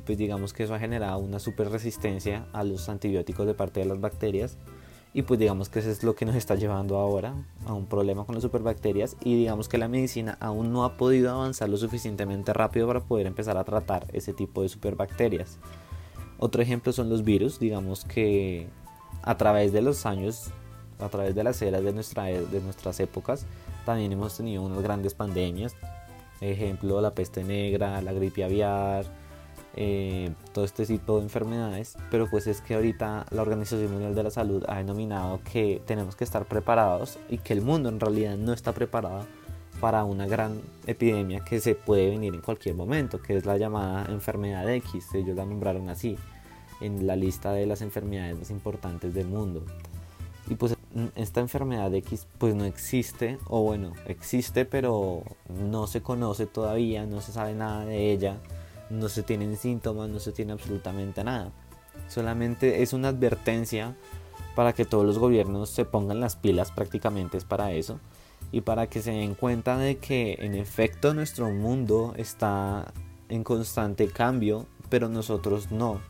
pues 0.04 0.18
digamos 0.18 0.52
que 0.52 0.64
eso 0.64 0.74
ha 0.74 0.78
generado 0.78 1.18
una 1.18 1.38
super 1.38 1.70
resistencia 1.70 2.46
a 2.52 2.64
los 2.64 2.88
antibióticos 2.88 3.46
de 3.46 3.54
parte 3.54 3.80
de 3.80 3.86
las 3.86 4.00
bacterias 4.00 4.58
y 5.14 5.22
pues 5.22 5.38
digamos 5.38 5.68
que 5.68 5.78
eso 5.78 5.90
es 5.90 6.02
lo 6.02 6.16
que 6.16 6.26
nos 6.26 6.34
está 6.34 6.56
llevando 6.56 6.96
ahora 6.96 7.34
a 7.66 7.72
un 7.72 7.86
problema 7.86 8.24
con 8.26 8.34
las 8.34 8.42
superbacterias 8.42 9.16
y 9.22 9.36
digamos 9.36 9.68
que 9.68 9.78
la 9.78 9.86
medicina 9.86 10.36
aún 10.40 10.72
no 10.72 10.84
ha 10.84 10.96
podido 10.96 11.30
avanzar 11.30 11.68
lo 11.68 11.76
suficientemente 11.76 12.52
rápido 12.52 12.88
para 12.88 13.00
poder 13.00 13.28
empezar 13.28 13.56
a 13.56 13.64
tratar 13.64 14.08
ese 14.12 14.34
tipo 14.34 14.62
de 14.62 14.68
superbacterias. 14.68 15.58
Otro 16.44 16.60
ejemplo 16.60 16.92
son 16.92 17.08
los 17.08 17.24
virus, 17.24 17.58
digamos 17.58 18.04
que 18.04 18.68
a 19.22 19.34
través 19.38 19.72
de 19.72 19.80
los 19.80 20.04
años, 20.04 20.50
a 21.00 21.08
través 21.08 21.34
de 21.34 21.42
las 21.42 21.62
eras 21.62 21.82
de, 21.82 21.90
nuestra, 21.94 22.24
de 22.24 22.60
nuestras 22.60 23.00
épocas, 23.00 23.46
también 23.86 24.12
hemos 24.12 24.36
tenido 24.36 24.60
unas 24.60 24.82
grandes 24.82 25.14
pandemias, 25.14 25.74
ejemplo 26.42 27.00
la 27.00 27.14
peste 27.14 27.44
negra, 27.44 28.02
la 28.02 28.12
gripe 28.12 28.44
aviar, 28.44 29.06
eh, 29.74 30.34
todo 30.52 30.66
este 30.66 30.84
tipo 30.84 31.16
de 31.16 31.22
enfermedades, 31.22 31.96
pero 32.10 32.28
pues 32.28 32.46
es 32.46 32.60
que 32.60 32.74
ahorita 32.74 33.24
la 33.30 33.40
Organización 33.40 33.90
Mundial 33.90 34.14
de 34.14 34.24
la 34.24 34.30
Salud 34.30 34.62
ha 34.68 34.76
denominado 34.76 35.40
que 35.50 35.80
tenemos 35.86 36.14
que 36.14 36.24
estar 36.24 36.44
preparados 36.44 37.18
y 37.30 37.38
que 37.38 37.54
el 37.54 37.62
mundo 37.62 37.88
en 37.88 38.00
realidad 38.00 38.36
no 38.36 38.52
está 38.52 38.72
preparado 38.72 39.24
para 39.80 40.04
una 40.04 40.26
gran 40.26 40.60
epidemia 40.86 41.40
que 41.40 41.58
se 41.58 41.74
puede 41.74 42.10
venir 42.10 42.34
en 42.34 42.42
cualquier 42.42 42.74
momento, 42.74 43.22
que 43.22 43.34
es 43.34 43.46
la 43.46 43.56
llamada 43.56 44.04
enfermedad 44.12 44.68
X, 44.68 45.06
ellos 45.14 45.36
la 45.36 45.46
nombraron 45.46 45.88
así, 45.88 46.18
en 46.84 47.06
la 47.06 47.16
lista 47.16 47.52
de 47.52 47.66
las 47.66 47.82
enfermedades 47.82 48.38
más 48.38 48.50
importantes 48.50 49.14
del 49.14 49.26
mundo. 49.26 49.64
Y 50.48 50.54
pues 50.56 50.76
esta 51.16 51.40
enfermedad 51.40 51.92
X 51.94 52.26
pues 52.38 52.54
no 52.54 52.64
existe, 52.64 53.38
o 53.46 53.62
bueno, 53.62 53.92
existe 54.06 54.64
pero 54.64 55.22
no 55.48 55.86
se 55.86 56.02
conoce 56.02 56.46
todavía, 56.46 57.06
no 57.06 57.20
se 57.20 57.32
sabe 57.32 57.54
nada 57.54 57.84
de 57.84 58.12
ella 58.12 58.38
no 58.90 59.08
se 59.08 59.22
tienen 59.22 59.56
síntomas, 59.56 60.08
no 60.08 60.18
se 60.18 60.32
tiene 60.32 60.52
absolutamente 60.52 61.24
nada. 61.24 61.52
Solamente 62.08 62.82
es 62.82 62.92
una 62.92 63.08
advertencia 63.08 63.96
para 64.54 64.72
que 64.72 64.84
todos 64.84 65.04
los 65.04 65.18
gobiernos 65.18 65.70
se 65.70 65.84
pongan 65.84 66.20
las 66.20 66.36
pilas 66.36 66.70
prácticamente 66.70 67.36
es 67.36 67.44
para 67.44 67.72
eso 67.72 67.98
y 68.52 68.60
para 68.60 68.88
que 68.88 69.02
se 69.02 69.10
den 69.10 69.34
cuenta 69.34 69.78
de 69.78 69.96
que 69.96 70.36
en 70.40 70.54
efecto 70.54 71.12
nuestro 71.14 71.50
mundo 71.50 72.14
está 72.16 72.92
en 73.28 73.42
constante 73.42 74.06
cambio, 74.08 74.66
pero 74.90 75.08
nosotros 75.08 75.72
no. 75.72 76.00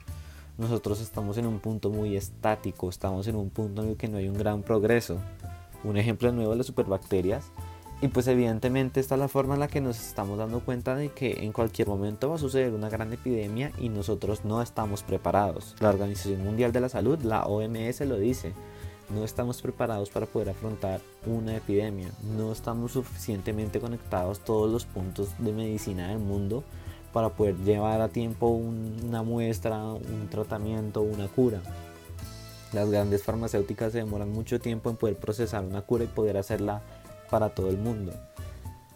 Nosotros 0.57 1.01
estamos 1.01 1.37
en 1.37 1.47
un 1.47 1.59
punto 1.59 1.91
muy 1.91 2.17
estático, 2.17 2.89
estamos 2.89 3.27
en 3.27 3.35
un 3.35 3.51
punto 3.51 3.83
en 3.83 3.89
el 3.91 3.97
que 3.97 4.07
no 4.07 4.19
hay 4.19 4.29
un 4.29 4.39
gran 4.39 4.63
progreso. 4.63 5.19
Un 5.83 5.97
ejemplo 5.97 6.31
nuevo 6.31 6.53
de 6.53 6.59
las 6.59 6.67
superbacterias 6.67 7.51
y 8.01 8.09
pues 8.09 8.29
evidentemente 8.29 9.01
esta 9.01 9.17
es 9.17 9.19
la 9.19 9.29
forma 9.29 9.55
en 9.55 9.61
la 9.61 9.69
que 9.69 9.81
nos 9.81 9.99
estamos 9.99 10.39
dando 10.39 10.61
cuenta 10.61 10.95
de 10.95 11.11
que 11.11 11.45
en 11.45 11.53
cualquier 11.53 11.89
momento 11.89 12.29
va 12.29 12.37
a 12.37 12.39
suceder 12.39 12.73
una 12.73 12.89
gran 12.89 13.13
epidemia 13.13 13.73
y 13.79 13.89
nosotros 13.89 14.45
no 14.45 14.63
estamos 14.63 15.03
preparados. 15.03 15.75
La 15.81 15.89
Organización 15.89 16.45
Mundial 16.45 16.71
de 16.71 16.81
la 16.81 16.89
Salud, 16.89 17.19
la 17.23 17.47
OMS 17.47 18.01
lo 18.03 18.17
dice, 18.17 18.53
no 19.11 19.25
estamos 19.25 19.61
preparados 19.61 20.11
para 20.11 20.27
poder 20.27 20.51
afrontar 20.51 21.01
una 21.27 21.57
epidemia, 21.57 22.11
no 22.37 22.53
estamos 22.53 22.93
suficientemente 22.93 23.81
conectados 23.81 24.41
todos 24.41 24.71
los 24.71 24.85
puntos 24.85 25.31
de 25.39 25.53
medicina 25.53 26.09
del 26.09 26.19
mundo 26.19 26.63
para 27.15 27.29
poder 27.29 27.57
llevar 27.59 28.01
a 28.01 28.09
tiempo 28.09 28.49
una 28.49 29.23
muestra, 29.23 29.85
un 29.85 30.29
tratamiento, 30.29 31.01
una 31.01 31.29
cura. 31.29 31.63
Las 32.73 32.91
grandes 32.91 33.23
farmacéuticas 33.23 33.93
se 33.93 33.99
demoran 33.99 34.33
mucho 34.33 34.61
tiempo 34.61 34.91
en 34.91 34.97
poder 34.97 35.17
procesar 35.17 35.65
una 35.65 35.83
cura 35.83 36.03
y 36.03 36.09
poder 36.09 36.37
hacerla 36.37 36.83
para 37.31 37.51
todo 37.51 37.71
el 37.71 37.79
mundo. 37.79 38.13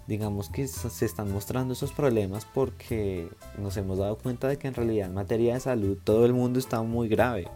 Digamos 0.09 0.49
que 0.49 0.67
se 0.67 1.05
están 1.05 1.31
mostrando 1.31 1.75
esos 1.75 1.93
problemas 1.93 2.45
porque 2.45 3.29
nos 3.57 3.77
hemos 3.77 3.99
dado 3.99 4.19
cuenta 4.19 4.49
de 4.49 4.59
que 4.59 4.67
en 4.67 4.75
realidad 4.75 5.07
en 5.07 5.15
materia 5.15 5.55
de 5.55 5.61
salud 5.61 5.97
todo 6.03 6.27
el 6.27 6.35
mundo 6.35 6.59
está 6.59 6.83
muy 6.83 7.07
grave. 7.07 7.47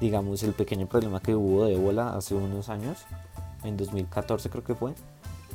Digamos 0.00 0.42
el 0.42 0.54
pequeño 0.54 0.86
problema 0.86 1.20
que 1.20 1.34
hubo 1.34 1.66
de 1.66 1.74
ébola 1.74 2.16
hace 2.16 2.34
unos 2.34 2.70
años, 2.70 2.98
en 3.62 3.76
2014 3.76 4.48
creo 4.48 4.64
que 4.64 4.74
fue, 4.74 4.94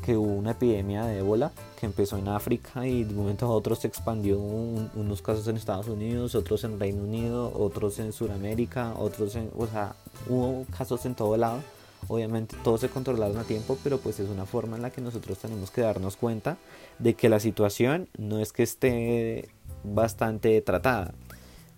que 0.05 0.17
hubo 0.17 0.33
una 0.33 0.51
epidemia 0.51 1.05
de 1.05 1.19
ébola 1.19 1.51
que 1.79 1.85
empezó 1.85 2.17
en 2.17 2.27
África 2.27 2.85
y 2.85 3.03
de 3.03 3.11
un 3.11 3.21
momento 3.21 3.45
a 3.45 3.49
otro 3.49 3.75
se 3.75 3.87
expandió 3.87 4.37
unos 4.37 5.21
casos 5.21 5.47
en 5.47 5.57
Estados 5.57 5.87
Unidos, 5.87 6.35
otros 6.35 6.63
en 6.63 6.79
Reino 6.79 7.03
Unido, 7.03 7.51
otros 7.55 7.99
en 7.99 8.13
Sudamérica, 8.13 8.93
otros 8.97 9.35
en, 9.35 9.49
o 9.55 9.65
sea, 9.67 9.95
hubo 10.29 10.65
casos 10.77 11.05
en 11.05 11.15
todo 11.15 11.37
lado 11.37 11.59
Obviamente 12.07 12.55
todo 12.63 12.77
se 12.77 12.89
controlaron 12.89 13.37
a 13.37 13.43
tiempo, 13.43 13.77
pero 13.83 13.97
pues 13.97 14.19
es 14.19 14.29
una 14.29 14.45
forma 14.45 14.75
en 14.75 14.81
la 14.81 14.89
que 14.89 15.01
nosotros 15.01 15.37
tenemos 15.37 15.71
que 15.71 15.81
darnos 15.81 16.17
cuenta 16.17 16.57
de 16.99 17.13
que 17.13 17.29
la 17.29 17.39
situación 17.39 18.09
no 18.17 18.39
es 18.39 18.51
que 18.51 18.63
esté 18.63 19.49
bastante 19.83 20.59
tratada. 20.61 21.13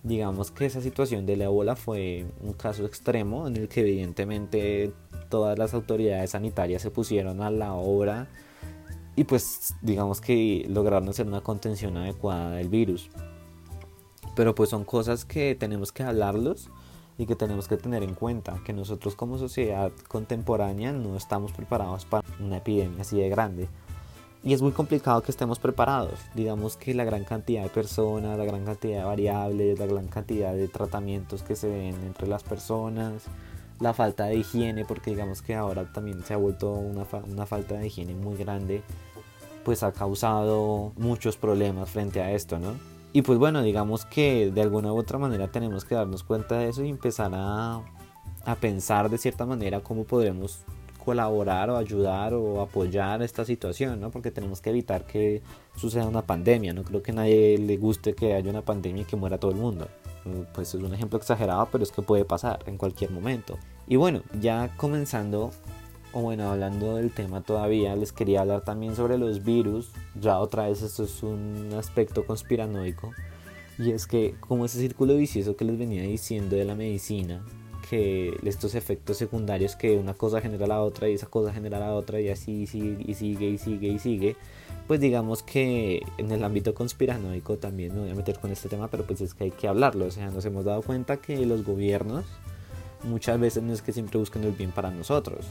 Digamos 0.02 0.50
que 0.50 0.66
esa 0.66 0.80
situación 0.80 1.26
de 1.26 1.36
la 1.36 1.44
ébola 1.44 1.74
fue 1.74 2.26
un 2.42 2.52
caso 2.52 2.86
extremo 2.86 3.46
en 3.46 3.56
el 3.56 3.68
que 3.68 3.80
evidentemente 3.80 4.92
todas 5.36 5.58
las 5.58 5.74
autoridades 5.74 6.30
sanitarias 6.30 6.80
se 6.80 6.90
pusieron 6.90 7.42
a 7.42 7.50
la 7.50 7.74
obra 7.74 8.26
y 9.16 9.24
pues 9.24 9.74
digamos 9.82 10.22
que 10.22 10.64
lograron 10.66 11.10
hacer 11.10 11.26
una 11.26 11.42
contención 11.42 11.94
adecuada 11.98 12.52
del 12.52 12.70
virus. 12.70 13.10
Pero 14.34 14.54
pues 14.54 14.70
son 14.70 14.84
cosas 14.84 15.26
que 15.26 15.54
tenemos 15.54 15.92
que 15.92 16.04
hablarlos 16.04 16.70
y 17.18 17.26
que 17.26 17.36
tenemos 17.36 17.68
que 17.68 17.76
tener 17.76 18.02
en 18.02 18.14
cuenta 18.14 18.62
que 18.64 18.72
nosotros 18.72 19.14
como 19.14 19.36
sociedad 19.36 19.92
contemporánea 20.08 20.94
no 20.94 21.18
estamos 21.18 21.52
preparados 21.52 22.06
para 22.06 22.26
una 22.40 22.56
epidemia 22.56 23.02
así 23.02 23.20
de 23.20 23.28
grande. 23.28 23.68
Y 24.42 24.54
es 24.54 24.62
muy 24.62 24.72
complicado 24.72 25.20
que 25.20 25.32
estemos 25.32 25.58
preparados. 25.58 26.18
Digamos 26.34 26.78
que 26.78 26.94
la 26.94 27.04
gran 27.04 27.24
cantidad 27.24 27.62
de 27.62 27.68
personas, 27.68 28.38
la 28.38 28.44
gran 28.46 28.64
cantidad 28.64 29.00
de 29.00 29.04
variables, 29.04 29.78
la 29.78 29.86
gran 29.86 30.08
cantidad 30.08 30.54
de 30.54 30.68
tratamientos 30.68 31.42
que 31.42 31.56
se 31.56 31.68
ven 31.68 31.94
entre 32.06 32.26
las 32.26 32.42
personas, 32.42 33.24
la 33.80 33.94
falta 33.94 34.24
de 34.26 34.36
higiene, 34.36 34.84
porque 34.84 35.10
digamos 35.10 35.42
que 35.42 35.54
ahora 35.54 35.92
también 35.92 36.24
se 36.24 36.34
ha 36.34 36.36
vuelto 36.36 36.72
una, 36.72 37.06
una 37.26 37.46
falta 37.46 37.76
de 37.76 37.86
higiene 37.86 38.14
muy 38.14 38.36
grande, 38.36 38.82
pues 39.64 39.82
ha 39.82 39.92
causado 39.92 40.92
muchos 40.96 41.36
problemas 41.36 41.90
frente 41.90 42.20
a 42.20 42.32
esto, 42.32 42.58
¿no? 42.58 42.74
Y 43.12 43.22
pues 43.22 43.38
bueno, 43.38 43.62
digamos 43.62 44.04
que 44.04 44.50
de 44.50 44.60
alguna 44.60 44.92
u 44.92 44.98
otra 44.98 45.18
manera 45.18 45.48
tenemos 45.48 45.84
que 45.84 45.94
darnos 45.94 46.22
cuenta 46.22 46.58
de 46.58 46.68
eso 46.68 46.84
y 46.84 46.90
empezar 46.90 47.32
a, 47.34 47.80
a 48.44 48.54
pensar 48.56 49.08
de 49.08 49.18
cierta 49.18 49.46
manera 49.46 49.80
cómo 49.80 50.04
podremos 50.04 50.60
colaborar 51.06 51.70
o 51.70 51.76
ayudar 51.76 52.34
o 52.34 52.60
apoyar 52.60 53.22
esta 53.22 53.44
situación, 53.44 54.00
¿no? 54.00 54.10
Porque 54.10 54.32
tenemos 54.32 54.60
que 54.60 54.70
evitar 54.70 55.06
que 55.06 55.40
suceda 55.76 56.04
una 56.06 56.22
pandemia. 56.22 56.74
No 56.74 56.82
creo 56.82 57.02
que 57.02 57.12
a 57.12 57.14
nadie 57.14 57.56
le 57.58 57.76
guste 57.76 58.14
que 58.14 58.34
haya 58.34 58.50
una 58.50 58.62
pandemia 58.62 59.02
y 59.02 59.04
que 59.04 59.16
muera 59.16 59.38
todo 59.38 59.52
el 59.52 59.56
mundo. 59.56 59.88
Pues 60.54 60.74
es 60.74 60.82
un 60.82 60.94
ejemplo 60.94 61.18
exagerado, 61.18 61.68
pero 61.70 61.84
es 61.84 61.92
que 61.92 62.02
puede 62.02 62.24
pasar 62.24 62.60
en 62.66 62.78
cualquier 62.78 63.10
momento. 63.10 63.58
Y 63.86 63.96
bueno, 63.96 64.22
ya 64.40 64.70
comenzando 64.76 65.50
o 66.12 66.22
bueno, 66.22 66.50
hablando 66.50 66.96
del 66.96 67.12
tema 67.12 67.42
todavía, 67.42 67.94
les 67.94 68.10
quería 68.10 68.40
hablar 68.40 68.62
también 68.62 68.96
sobre 68.96 69.18
los 69.18 69.44
virus. 69.44 69.90
Ya 70.18 70.38
otra 70.38 70.66
vez 70.66 70.80
esto 70.80 71.04
es 71.04 71.22
un 71.22 71.70
aspecto 71.76 72.24
conspiranoico. 72.24 73.12
Y 73.78 73.90
es 73.90 74.06
que 74.06 74.34
como 74.40 74.64
ese 74.64 74.78
círculo 74.78 75.14
vicioso 75.16 75.56
que 75.56 75.66
les 75.66 75.78
venía 75.78 76.02
diciendo 76.02 76.56
de 76.56 76.64
la 76.64 76.74
medicina, 76.74 77.44
que 77.88 78.38
estos 78.44 78.74
efectos 78.74 79.16
secundarios 79.16 79.76
que 79.76 79.96
una 79.96 80.14
cosa 80.14 80.40
genera 80.40 80.66
la 80.66 80.82
otra 80.82 81.08
y 81.08 81.14
esa 81.14 81.26
cosa 81.26 81.52
genera 81.52 81.78
la 81.78 81.94
otra 81.94 82.20
y 82.20 82.28
así 82.28 82.66
sigue 82.66 83.04
y 83.06 83.14
sigue 83.14 83.48
y 83.48 83.58
sigue 83.58 83.88
y 83.88 83.98
sigue, 83.98 84.36
pues 84.86 85.00
digamos 85.00 85.42
que 85.42 86.02
en 86.18 86.30
el 86.32 86.44
ámbito 86.44 86.74
conspiranoico 86.74 87.56
también 87.56 87.94
me 87.94 88.00
voy 88.02 88.10
a 88.10 88.14
meter 88.14 88.38
con 88.38 88.50
este 88.50 88.68
tema, 88.68 88.88
pero 88.88 89.04
pues 89.04 89.20
es 89.20 89.34
que 89.34 89.44
hay 89.44 89.50
que 89.50 89.68
hablarlo, 89.68 90.06
o 90.06 90.10
sea, 90.10 90.30
nos 90.30 90.44
hemos 90.44 90.64
dado 90.64 90.82
cuenta 90.82 91.18
que 91.18 91.44
los 91.46 91.64
gobiernos 91.64 92.24
muchas 93.04 93.38
veces 93.38 93.62
no 93.62 93.72
es 93.72 93.82
que 93.82 93.92
siempre 93.92 94.18
busquen 94.18 94.44
el 94.44 94.52
bien 94.52 94.72
para 94.72 94.90
nosotros, 94.90 95.46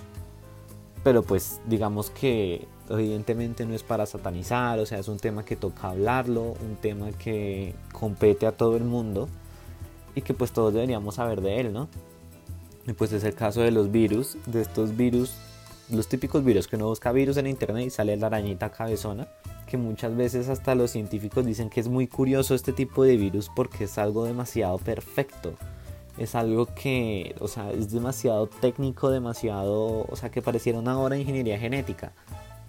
pero 1.04 1.24
pues 1.24 1.62
digamos 1.68 2.10
que 2.10 2.68
evidentemente 2.90 3.66
no 3.66 3.74
es 3.76 3.84
para 3.84 4.06
satanizar, 4.06 4.80
o 4.80 4.86
sea, 4.86 5.00
es 5.00 5.08
un 5.08 5.20
tema 5.20 5.46
que 5.46 5.56
toca 5.56 5.90
hablarlo, 5.90 6.56
un 6.62 6.76
tema 6.82 7.12
que 7.12 7.76
compete 7.94 8.46
a 8.48 8.52
todo 8.52 8.76
el 8.76 8.84
mundo 8.84 9.30
y 10.16 10.22
que 10.22 10.34
pues 10.34 10.52
todos 10.52 10.74
deberíamos 10.74 11.16
saber 11.16 11.42
de 11.42 11.60
él, 11.60 11.74
¿no? 11.74 11.88
Pues 12.94 13.12
es 13.12 13.24
el 13.24 13.34
caso 13.34 13.62
de 13.62 13.72
los 13.72 13.92
virus, 13.92 14.38
de 14.46 14.62
estos 14.62 14.96
virus, 14.96 15.34
los 15.90 16.08
típicos 16.08 16.44
virus 16.44 16.68
que 16.68 16.76
uno 16.76 16.88
busca 16.88 17.12
virus 17.12 17.38
en 17.38 17.48
internet 17.48 17.88
y 17.88 17.90
sale 17.90 18.16
la 18.16 18.28
arañita 18.28 18.72
cabezona, 18.72 19.28
que 19.68 19.78
muchas 19.78 20.16
veces 20.16 20.50
hasta 20.50 20.76
los 20.76 20.92
científicos 20.92 21.46
dicen 21.46 21.70
que 21.70 21.80
es 21.80 21.88
muy 21.88 22.08
curioso 22.08 22.54
este 22.54 22.74
tipo 22.74 23.04
de 23.04 23.18
virus 23.18 23.50
porque 23.56 23.86
es 23.86 23.98
algo 23.98 24.26
demasiado 24.26 24.78
perfecto 24.78 25.56
es 26.18 26.36
algo 26.36 26.68
que, 26.68 27.36
o 27.40 27.48
sea, 27.48 27.72
es 27.72 27.92
demasiado 27.92 28.48
técnico, 28.48 29.10
demasiado, 29.10 30.06
o 30.10 30.16
sea, 30.16 30.32
que 30.32 30.42
pareciera 30.42 30.80
una 30.80 30.98
hora 30.98 31.16
de 31.16 31.22
ingeniería 31.22 31.60
genética. 31.60 32.14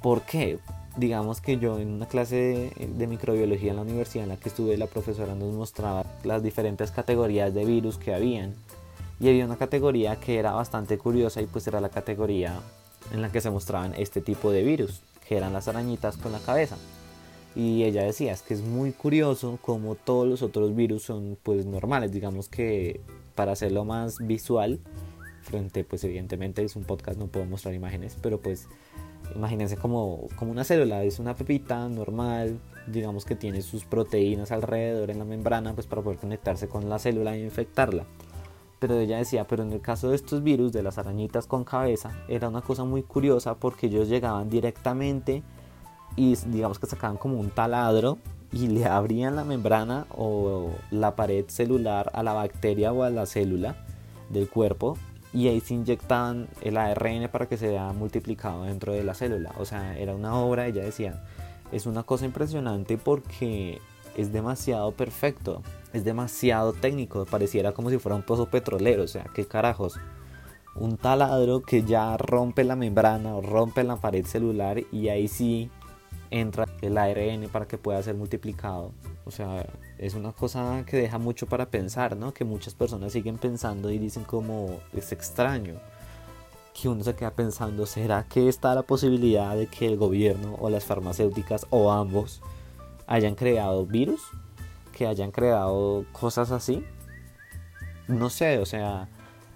¿Por 0.03 0.23
qué? 0.23 0.59
Digamos 0.97 1.41
que 1.41 1.59
yo 1.59 1.79
en 1.79 1.89
una 1.89 2.07
clase 2.07 2.73
de, 2.77 3.07
microbiología 3.07 3.71
en 3.71 3.77
la 3.77 3.83
universidad 3.83 4.25
en 4.25 4.31
la 4.31 4.37
que 4.37 4.49
estuve, 4.49 4.77
la 4.77 4.87
profesora 4.87 5.35
nos 5.35 5.55
mostraba 5.55 6.05
las 6.25 6.43
diferentes 6.43 6.91
categorías 6.91 7.55
de 7.55 7.65
virus 7.65 7.99
que 7.99 8.15
habían. 8.15 8.55
Y 9.19 9.29
había 9.29 9.47
una 9.47 9.57
categoría 9.57 10.17
que 10.17 10.39
era 10.39 10.53
bastante 10.53 10.99
curiosa 10.99 11.41
y 11.41 11.47
pues 11.47 11.67
era 11.67 11.81
la 11.81 11.89
categoría 11.89 12.61
en 13.13 13.23
la 13.23 13.31
que 13.31 13.41
se 13.41 13.51
mostraban 13.51 13.95
este 13.95 14.21
tipo 14.21 14.51
de 14.51 14.63
virus, 14.63 15.01
que 15.27 15.37
eran 15.37 15.53
las 15.53 15.69
arañitas 15.69 16.17
con 16.17 16.33
la 16.33 16.41
cabeza. 16.41 16.77
Y 17.55 17.85
ella 17.85 18.03
decía, 18.03 18.33
es 18.33 18.43
que 18.43 18.53
es 18.53 18.61
muy 18.61 18.93
curioso 18.93 19.59
como 19.63 19.95
todos 19.95 20.29
los 20.29 20.43
otros 20.43 20.77
virus 20.77 21.05
son 21.05 21.39
pues 21.43 21.65
normales, 21.65 22.13
digamos 22.13 22.49
que 22.51 23.01
para 23.35 23.53
hacerlo 23.53 23.87
más 23.87 24.19
visual, 24.21 24.81
frente 25.43 25.83
pues 25.83 26.05
evidentemente 26.05 26.63
es 26.63 26.77
un 26.77 26.85
podcast, 26.85 27.19
no 27.19 27.29
puedo 27.29 27.47
mostrar 27.47 27.73
imágenes, 27.73 28.19
pero 28.21 28.41
pues 28.41 28.69
imagínense 29.35 29.77
como, 29.77 30.29
como 30.37 30.51
una 30.51 30.65
célula, 30.65 31.03
es 31.05 31.19
una 31.19 31.35
pepita 31.35 31.89
normal, 31.89 32.59
digamos 32.87 33.25
que 33.25 33.37
tiene 33.37 33.63
sus 33.63 33.85
proteínas 33.85 34.53
alrededor 34.53 35.11
en 35.11 35.19
la 35.19 35.25
membrana 35.25 35.73
pues 35.73 35.87
para 35.87 36.03
poder 36.03 36.19
conectarse 36.19 36.69
con 36.69 36.91
la 36.91 36.99
célula 36.99 37.37
e 37.37 37.41
infectarla. 37.41 38.05
Pero 38.79 38.99
ella 38.99 39.19
decía, 39.19 39.47
pero 39.47 39.63
en 39.63 39.73
el 39.73 39.81
caso 39.81 40.11
de 40.11 40.17
estos 40.17 40.43
virus, 40.43 40.73
de 40.73 40.83
las 40.83 40.99
arañitas 40.99 41.47
con 41.47 41.65
cabeza, 41.65 42.13
era 42.29 42.49
una 42.49 42.61
cosa 42.61 42.85
muy 42.85 43.03
curiosa 43.03 43.55
porque 43.55 43.87
ellos 43.87 44.09
llegaban 44.09 44.51
directamente 44.51 45.43
y 46.15 46.37
digamos 46.47 46.79
que 46.79 46.87
sacaban 46.87 47.17
como 47.17 47.39
un 47.39 47.51
taladro 47.51 48.19
y 48.53 48.69
le 48.69 48.87
abrían 48.87 49.37
la 49.37 49.45
membrana 49.45 50.07
o 50.17 50.71
la 50.91 51.17
pared 51.17 51.45
celular 51.49 52.11
a 52.15 52.23
la 52.23 52.33
bacteria 52.33 52.93
o 52.93 53.03
a 53.03 53.11
la 53.11 53.27
célula 53.27 53.77
del 54.31 54.49
cuerpo 54.49 54.97
y 55.33 55.49
ahí 55.49 55.61
se 55.61 55.75
inyectaban 55.75 56.49
el 56.63 56.77
ARN 56.77 57.29
para 57.31 57.47
que 57.47 57.57
se 57.57 57.69
vea 57.69 57.93
multiplicado 57.93 58.65
dentro 58.65 58.93
de 58.93 59.05
la 59.05 59.15
célula. 59.15 59.53
O 59.59 59.65
sea, 59.65 59.99
era 59.99 60.15
una 60.15 60.35
obra, 60.37 60.67
ella 60.67 60.83
decía, 60.83 61.25
es 61.73 61.87
una 61.87 62.05
cosa 62.05 62.25
impresionante 62.25 62.97
porque 62.97 63.81
es 64.17 64.33
demasiado 64.33 64.93
perfecto, 64.93 65.63
es 65.93 66.05
demasiado 66.05 66.73
técnico, 66.73 67.27
pareciera 67.27 67.73
como 67.73 67.91
si 67.91 67.99
fuera 67.99 68.17
un 68.17 68.23
pozo 68.23 68.47
petrolero, 68.47 69.03
o 69.03 69.09
sea, 69.09 69.25
qué 69.35 69.47
carajos. 69.47 69.99
Un 70.75 70.97
taladro 70.97 71.63
que 71.63 71.85
ya 71.85 72.17
rompe 72.17 72.65
la 72.65 72.77
membrana 72.77 73.37
o 73.37 73.43
rompe 73.43 73.85
la 73.85 73.97
pared 73.97 74.27
celular 74.27 74.83
y 74.93 75.09
ahí 75.09 75.29
sí 75.29 75.71
entra 76.31 76.67
el 76.83 76.99
ARN 76.99 77.49
para 77.51 77.67
que 77.67 77.79
pueda 77.79 78.03
ser 78.03 78.15
multiplicado. 78.15 78.93
O 79.25 79.31
sea, 79.31 79.67
es 79.99 80.15
una 80.15 80.33
cosa 80.33 80.85
que 80.87 80.97
deja 80.97 81.19
mucho 81.19 81.47
para 81.47 81.71
pensar, 81.71 82.17
¿no? 82.17 82.33
Que 82.35 82.45
muchas 82.45 82.75
personas 82.75 83.13
siguen 83.13 83.39
pensando 83.39 83.91
y 83.91 83.99
dicen 83.99 84.25
como 84.25 84.81
es 84.93 85.13
extraño. 85.13 85.75
Que 86.75 86.89
uno 86.89 87.03
se 87.03 87.15
queda 87.15 87.31
pensando, 87.31 87.87
¿será 87.87 88.25
que 88.29 88.49
está 88.49 88.75
la 88.75 88.83
posibilidad 88.83 89.57
de 89.57 89.67
que 89.67 89.87
el 89.87 89.97
gobierno 89.97 90.57
o 90.61 90.69
las 90.69 90.85
farmacéuticas 90.85 91.67
o 91.71 91.91
ambos 91.91 92.43
hayan 93.07 93.35
creado 93.35 93.87
virus? 93.87 94.21
Que 94.93 95.07
hayan 95.07 95.31
creado 95.31 96.05
cosas 96.13 96.51
así? 96.51 96.85
No 98.09 98.31
sé, 98.31 98.59
o 98.59 98.67
sea, 98.67 99.09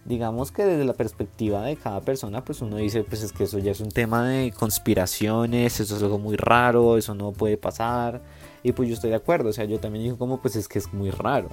digamos 0.04 0.50
que 0.50 0.64
desde 0.64 0.85
la 0.85 0.95
perspectiva 0.95 1.62
de 1.62 1.76
cada 1.76 2.00
persona, 2.00 2.45
pues 2.45 2.62
uno 2.62 2.76
dice, 2.76 3.04
pues 3.04 3.23
es 3.23 3.33
que 3.33 3.45
eso 3.45 3.59
ya 3.59 3.73
es 3.73 3.80
un 3.80 3.90
tema 3.90 4.28
de 4.28 4.52
conspiraciones, 4.52 5.80
eso 5.80 5.97
es 5.97 6.02
algo 6.02 6.19
muy 6.19 6.37
raro, 6.37 6.97
eso 6.97 7.14
no 7.14 7.33
puede 7.33 7.57
pasar. 7.57 8.21
Y 8.62 8.73
pues 8.73 8.88
yo 8.88 8.95
estoy 8.95 9.11
de 9.11 9.16
acuerdo, 9.16 9.50
o 9.50 9.52
sea, 9.52 9.64
yo 9.64 9.78
también 9.80 10.04
digo 10.04 10.19
como, 10.19 10.40
pues 10.40 10.57
es 10.57 10.69
que 10.69 10.78
es 10.78 10.92
muy 10.92 11.11
raro. 11.11 11.49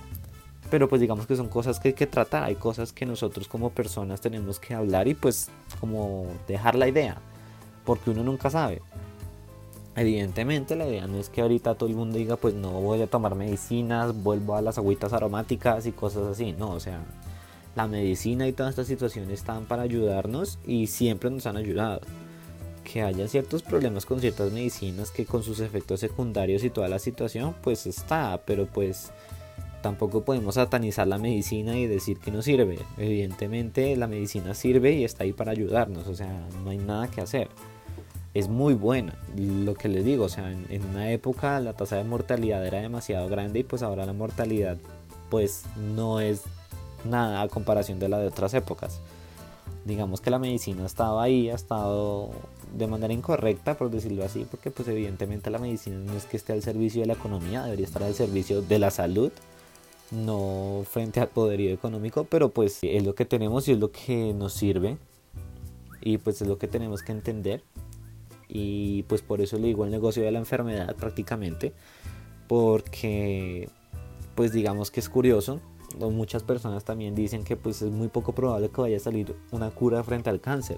Pero 0.70 0.90
pues 0.90 1.00
digamos 1.00 1.28
que 1.28 1.36
son 1.36 1.48
cosas 1.48 1.80
que 1.80 1.90
hay 1.90 1.94
que 1.94 2.08
tratar, 2.08 2.44
hay 2.44 2.56
cosas 2.56 2.92
que 2.92 3.06
nosotros 3.06 3.48
como 3.48 3.70
personas 3.70 4.20
tenemos 4.20 4.60
que 4.60 4.74
hablar 4.74 5.08
y 5.08 5.14
pues 5.14 5.50
como 5.80 6.28
dejar 6.48 6.76
la 6.76 6.90
idea, 6.90 7.18
porque 7.86 8.10
uno 8.10 8.24
nunca 8.24 8.50
sabe. 8.50 8.82
Evidentemente 9.98 10.76
la 10.76 10.88
idea 10.88 11.08
no 11.08 11.18
es 11.18 11.30
que 11.30 11.42
ahorita 11.42 11.74
todo 11.74 11.90
el 11.90 11.96
mundo 11.96 12.20
diga 12.20 12.36
pues 12.36 12.54
no 12.54 12.70
voy 12.70 13.02
a 13.02 13.08
tomar 13.08 13.34
medicinas, 13.34 14.14
vuelvo 14.24 14.56
a 14.56 14.62
las 14.62 14.78
agüitas 14.78 15.12
aromáticas 15.12 15.88
y 15.88 15.92
cosas 15.92 16.28
así, 16.28 16.54
no, 16.54 16.70
o 16.70 16.80
sea, 16.80 17.04
la 17.76 17.88
medicina 17.88 18.48
y 18.48 18.54
todas 18.54 18.70
estas 18.70 18.86
situaciones 18.86 19.40
están 19.40 19.66
para 19.66 19.82
ayudarnos 19.82 20.60
y 20.68 20.86
siempre 20.86 21.32
nos 21.32 21.48
han 21.48 21.58
ayudado. 21.58 22.02
Que 22.84 23.02
haya 23.02 23.28
ciertos 23.28 23.64
problemas 23.64 24.06
con 24.06 24.20
ciertas 24.20 24.52
medicinas 24.52 25.10
que 25.10 25.26
con 25.26 25.42
sus 25.42 25.60
efectos 25.62 26.00
secundarios 26.00 26.64
y 26.64 26.70
toda 26.70 26.90
la 26.90 27.00
situación, 27.00 27.56
pues 27.64 27.88
está, 27.88 28.40
pero 28.46 28.68
pues 28.68 29.12
tampoco 29.82 30.24
podemos 30.24 30.56
satanizar 30.56 31.08
la 31.08 31.18
medicina 31.18 31.76
y 31.76 31.88
decir 31.88 32.20
que 32.20 32.30
no 32.30 32.44
sirve. 32.44 32.78
Evidentemente 33.00 33.96
la 33.96 34.06
medicina 34.06 34.54
sirve 34.54 34.94
y 34.94 35.04
está 35.04 35.24
ahí 35.24 35.34
para 35.34 35.54
ayudarnos, 35.54 36.08
o 36.08 36.14
sea, 36.14 36.48
no 36.64 36.70
hay 36.70 36.78
nada 36.78 37.08
que 37.08 37.22
hacer. 37.22 37.48
Es 38.38 38.50
muy 38.50 38.76
buena, 38.76 39.16
lo 39.36 39.74
que 39.74 39.88
les 39.88 40.06
digo, 40.06 40.26
o 40.26 40.30
sea, 40.30 40.52
en, 40.52 40.86
una 40.86 41.12
época 41.12 41.60
la 41.60 41.74
tasa 41.74 41.96
de 41.96 42.04
mortalidad 42.04 42.64
era 42.64 42.80
demasiado 42.80 43.28
grande 43.30 43.62
y 43.62 43.64
pues 43.64 43.82
ahora 43.82 44.06
la 44.06 44.14
mortalidad 44.14 44.78
pues 45.32 45.64
no 45.76 46.20
es 46.20 46.44
nada 47.04 47.42
a 47.42 47.48
comparación 47.48 47.98
de 47.98 48.10
la 48.10 48.20
de 48.20 48.28
otras 48.28 48.54
épocas. 48.54 49.02
Digamos 49.86 50.22
que 50.22 50.30
la 50.30 50.38
medicina 50.38 50.84
ha 50.84 50.86
estado 50.86 51.20
ahí, 51.20 51.50
ha 51.50 51.56
estado 51.56 52.30
de 52.78 52.86
manera 52.86 53.12
incorrecta, 53.12 53.76
por 53.76 53.90
decirlo 53.90 54.24
así, 54.24 54.46
porque 54.52 54.70
pues 54.70 54.88
evidentemente 54.88 55.50
la 55.50 55.58
medicina 55.58 55.98
no 55.98 56.14
es 56.14 56.26
que 56.26 56.38
esté 56.38 56.54
al 56.54 56.62
servicio 56.62 57.02
de 57.02 57.08
la 57.08 57.14
economía, 57.14 57.64
debería 57.64 57.88
estar 57.88 58.04
al 58.04 58.14
servicio 58.14 58.62
de 58.62 58.78
la 58.78 58.92
salud, 58.92 59.32
no 60.12 60.84
frente 60.88 61.22
al 61.22 61.30
poderío 61.30 61.74
económico, 61.74 62.26
pero 62.26 62.50
pues 62.50 62.78
es 62.84 63.04
lo 63.04 63.16
que 63.16 63.26
tenemos 63.26 63.68
y 63.68 63.72
es 63.72 63.80
lo 63.80 63.92
que 63.92 64.32
nos 64.36 64.54
sirve 64.54 64.98
y 66.02 66.20
pues 66.20 66.40
es 66.44 66.48
lo 66.48 66.60
que 66.60 66.68
tenemos 66.68 67.02
que 67.02 67.14
entender 67.14 67.64
y 68.48 69.04
pues 69.04 69.22
por 69.22 69.42
eso 69.42 69.58
le 69.58 69.68
digo 69.68 69.86
el 69.86 69.92
negocio 69.92 70.24
de 70.24 70.32
la 70.32 70.40
enfermedad 70.40 70.96
prácticamente, 70.96 71.74
porque 72.48 73.70
pues 74.36 74.52
digamos 74.52 74.92
que 74.92 75.00
es 75.00 75.10
curioso 75.10 75.60
muchas 76.06 76.44
personas 76.44 76.84
también 76.84 77.16
dicen 77.16 77.44
que 77.44 77.56
pues 77.56 77.82
es 77.82 77.92
muy 77.92 78.08
poco 78.08 78.34
probable 78.34 78.70
que 78.70 78.82
vaya 78.82 78.98
a 78.98 79.00
salir 79.00 79.36
una 79.52 79.70
cura 79.72 80.04
frente 80.04 80.30
al 80.30 80.42
cáncer. 80.42 80.78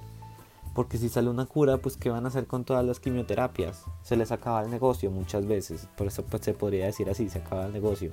Porque 0.76 0.98
si 0.98 1.10
sale 1.10 1.30
una 1.30 1.46
cura, 1.46 1.78
pues 1.78 1.98
¿qué 1.98 2.10
van 2.10 2.26
a 2.26 2.28
hacer 2.30 2.46
con 2.46 2.64
todas 2.64 2.86
las 2.86 3.00
quimioterapias? 3.00 3.84
Se 4.04 4.16
les 4.16 4.32
acaba 4.32 4.62
el 4.62 4.70
negocio 4.70 5.12
muchas 5.12 5.46
veces. 5.46 5.88
Por 5.98 6.08
eso 6.08 6.24
pues 6.24 6.44
se 6.44 6.54
podría 6.54 6.86
decir 6.86 7.10
así, 7.10 7.28
se 7.30 7.40
acaba 7.40 7.66
el 7.66 7.74
negocio. 7.74 8.12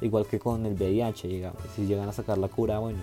Igual 0.00 0.26
que 0.26 0.38
con 0.38 0.64
el 0.64 0.74
VIH, 0.74 1.28
digamos. 1.28 1.60
Si 1.74 1.86
llegan 1.86 2.08
a 2.08 2.12
sacar 2.12 2.38
la 2.38 2.48
cura, 2.48 2.78
bueno, 2.78 3.00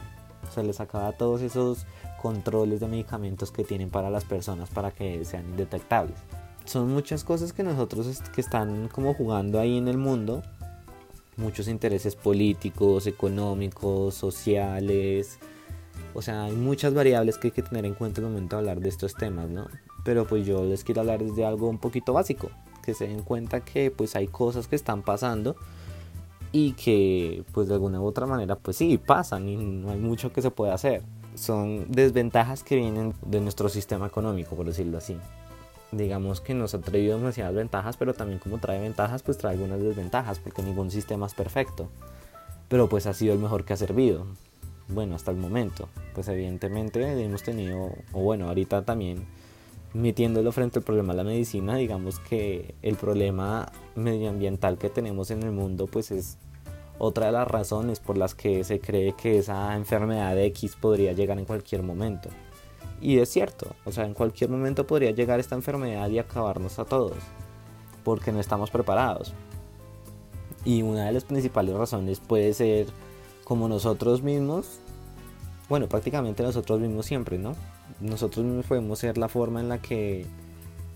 se 0.54 0.64
les 0.64 0.80
acaba 0.80 1.12
todos 1.12 1.42
esos 1.42 1.86
controles 2.26 2.80
de 2.80 2.88
medicamentos 2.88 3.52
que 3.52 3.64
tienen 3.64 3.92
para 3.92 4.10
las 4.10 4.26
personas 4.26 4.72
para 4.72 4.90
que 4.90 5.24
sean 5.26 5.48
indetectables. 5.48 6.18
Son 6.66 6.92
muchas 6.92 7.24
cosas 7.24 7.54
que 7.54 7.62
nosotros 7.62 8.20
que 8.34 8.42
están 8.42 8.88
como 8.88 9.14
jugando 9.14 9.60
ahí 9.60 9.78
en 9.78 9.88
el 9.88 10.00
mundo 10.00 10.42
muchos 11.38 11.68
intereses 11.68 12.16
políticos, 12.16 13.06
económicos, 13.06 14.16
sociales. 14.16 15.38
O 16.16 16.24
sea, 16.24 16.46
hay 16.46 16.54
muchas 16.54 16.96
variables 16.96 17.38
que 17.38 17.50
hay 17.50 17.52
que 17.52 17.62
tener 17.62 17.86
en 17.86 17.94
cuenta 17.94 18.22
en 18.22 18.26
el 18.26 18.34
momento 18.34 18.56
de 18.56 18.62
hablar 18.62 18.80
de 18.80 18.90
estos 18.90 19.14
temas, 19.14 19.48
¿no? 19.48 19.68
Pero 20.04 20.26
pues 20.26 20.48
yo 20.48 20.66
les 20.66 20.84
quiero 20.84 21.02
hablar 21.02 21.24
desde 21.24 21.46
algo 21.46 21.70
un 21.70 21.78
poquito 21.78 22.12
básico, 22.12 22.50
que 22.84 22.96
se 22.96 23.08
den 23.08 23.22
cuenta 23.22 23.60
que 23.60 23.92
pues 23.92 24.16
hay 24.16 24.26
cosas 24.26 24.68
que 24.68 24.76
están 24.76 25.04
pasando 25.04 25.56
y 26.52 26.72
que 26.72 27.44
pues 27.52 27.68
de 27.68 27.76
alguna 27.76 28.02
u 28.02 28.06
otra 28.06 28.26
manera 28.26 28.56
pues 28.56 28.78
sí 28.78 28.98
pasan 28.98 29.48
y 29.48 29.58
no 29.58 29.92
hay 29.92 30.00
mucho 30.00 30.34
que 30.34 30.42
se 30.42 30.52
pueda 30.52 30.74
hacer. 30.74 31.04
Son 31.36 31.92
desventajas 31.92 32.64
que 32.64 32.76
vienen 32.76 33.14
de 33.26 33.42
nuestro 33.42 33.70
sistema 33.70 34.08
económico, 34.08 34.56
por 34.56 34.66
decirlo 34.66 34.98
así 34.98 35.18
digamos 35.92 36.42
que 36.42 36.54
nos 36.54 36.74
ha 36.74 36.80
traído 36.80 37.18
demasiadas 37.18 37.56
ventajas, 37.56 37.98
pero 37.98 38.14
también 38.14 38.40
como 38.40 38.58
trae 38.58 38.80
ventajas, 38.80 39.24
pues 39.24 39.38
trae 39.38 39.54
algunas 39.54 39.80
desventajas, 39.80 40.40
porque 40.40 40.62
ningún 40.62 40.92
sistema 40.92 41.26
es 41.26 41.34
perfecto. 41.34 41.90
Pero 42.68 42.90
pues 42.90 43.06
ha 43.06 43.14
sido 43.14 43.34
el 43.34 43.40
mejor 43.40 43.66
que 43.66 43.74
ha 43.74 43.78
servido. 43.78 44.26
Bueno, 44.88 45.16
hasta 45.16 45.32
el 45.32 45.38
momento. 45.38 45.90
Pues 46.14 46.28
evidentemente 46.28 47.24
hemos 47.24 47.44
tenido, 47.44 47.92
o 48.12 48.22
bueno, 48.22 48.48
ahorita 48.48 48.84
también 48.84 49.26
metiéndolo 49.94 50.52
frente 50.52 50.80
al 50.80 50.86
problema 50.86 51.14
de 51.14 51.18
la 51.18 51.24
medicina, 51.24 51.78
digamos 51.78 52.20
que 52.20 52.76
el 52.82 52.96
problema 52.96 53.72
medioambiental 53.96 54.78
que 54.78 54.90
tenemos 54.90 55.32
en 55.32 55.44
el 55.44 55.52
mundo, 55.52 55.88
pues 55.88 56.12
es 56.12 56.38
otra 56.98 57.28
de 57.28 57.32
las 57.34 57.48
razones 57.48 58.00
por 58.00 58.18
las 58.18 58.36
que 58.36 58.64
se 58.64 58.80
cree 58.80 59.14
que 59.14 59.38
esa 59.38 59.76
enfermedad 59.76 60.38
X 60.38 60.76
podría 60.76 61.14
llegar 61.14 61.38
en 61.40 61.46
cualquier 61.46 61.84
momento. 61.84 62.30
Y 63.02 63.20
es 63.20 63.30
cierto, 63.30 63.76
o 63.86 63.92
sea, 63.92 64.06
en 64.06 64.14
cualquier 64.14 64.50
momento 64.50 64.88
podría 64.88 65.12
llegar 65.12 65.40
esta 65.40 65.56
enfermedad 65.56 66.10
y 66.10 66.20
acabarnos 66.20 66.80
a 66.80 66.86
todos, 66.86 67.18
porque 68.04 68.32
no 68.32 68.40
estamos 68.40 68.72
preparados. 68.72 69.34
Y 70.64 70.82
una 70.82 71.06
de 71.06 71.12
las 71.12 71.26
principales 71.26 71.76
razones 71.76 72.20
puede 72.20 72.54
ser 72.54 72.88
como 73.44 73.68
nosotros 73.68 74.24
mismos, 74.24 74.80
bueno, 75.70 75.88
prácticamente 75.88 76.44
nosotros 76.44 76.80
mismos 76.80 77.06
siempre, 77.06 77.38
¿no? 77.38 77.56
Nosotros 78.00 78.46
mismos 78.46 78.66
podemos 78.66 79.00
ser 79.00 79.18
la 79.18 79.30
forma 79.30 79.60
en 79.60 79.70
la 79.70 79.80
que 79.80 80.26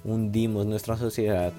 hundimos 0.04 0.66
nuestra 0.66 0.98
sociedad 0.98 1.54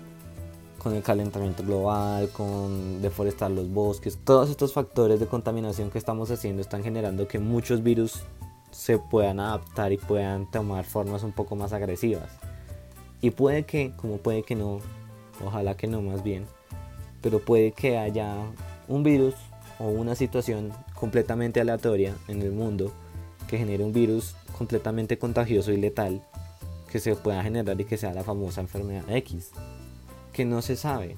con 0.81 0.97
el 0.97 1.03
calentamiento 1.03 1.63
global, 1.63 2.31
con 2.31 3.03
deforestar 3.03 3.51
los 3.51 3.71
bosques. 3.71 4.19
Todos 4.25 4.51
estos 4.51 4.73
factores 4.73 5.21
de 5.21 5.27
contaminación 5.27 5.91
que 5.91 5.99
estamos 5.99 6.31
haciendo 6.31 6.63
están 6.63 6.83
generando 6.83 7.29
que 7.29 7.39
muchos 7.39 7.83
virus 7.83 8.23
se 8.71 8.99
puedan 8.99 9.41
adaptar 9.41 9.93
y 9.93 9.99
puedan 9.99 10.51
tomar 10.51 10.85
formas 10.85 11.23
un 11.23 11.33
poco 11.33 11.55
más 11.55 11.73
agresivas. 11.73 12.31
Y 13.21 13.31
puede 13.31 13.65
que, 13.65 13.93
como 13.97 14.17
puede 14.17 14.43
que 14.43 14.57
no, 14.57 14.79
ojalá 15.45 15.77
que 15.77 15.87
no 15.87 16.01
más 16.01 16.25
bien, 16.25 16.47
pero 17.21 17.41
puede 17.41 17.73
que 17.73 17.99
haya 17.99 18.35
un 18.89 19.03
virus 19.03 19.35
o 19.79 19.89
una 19.89 20.15
situación 20.15 20.73
completamente 20.95 21.61
aleatoria 21.61 22.15
en 22.27 22.41
el 22.41 22.53
mundo 22.53 22.91
que 23.49 23.59
genere 23.59 23.85
un 23.85 23.93
virus 23.93 24.35
completamente 24.57 25.19
contagioso 25.19 25.73
y 25.73 25.77
letal 25.77 26.23
que 26.91 27.01
se 27.01 27.15
pueda 27.17 27.43
generar 27.43 27.79
y 27.81 27.85
que 27.85 27.99
sea 27.99 28.15
la 28.15 28.25
famosa 28.25 28.63
enfermedad 28.63 29.05
X, 29.09 29.53
que 30.33 30.45
no 30.45 30.63
se 30.63 30.77
sabe, 30.77 31.17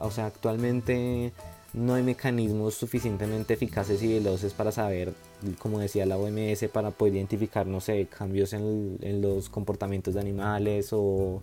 O 0.00 0.10
sea, 0.10 0.26
actualmente 0.26 1.32
no 1.74 1.94
hay 1.94 2.02
mecanismos 2.02 2.74
suficientemente 2.74 3.54
eficaces 3.54 4.02
y 4.02 4.14
veloces 4.14 4.54
para 4.54 4.72
saber, 4.72 5.12
como 5.58 5.78
decía 5.78 6.06
la 6.06 6.16
OMS, 6.16 6.68
para 6.72 6.90
poder 6.90 7.16
identificar, 7.16 7.66
no 7.66 7.80
sé, 7.80 8.06
cambios 8.06 8.54
en, 8.54 8.98
en 9.02 9.20
los 9.20 9.50
comportamientos 9.50 10.14
de 10.14 10.20
animales 10.20 10.88
o, 10.92 11.42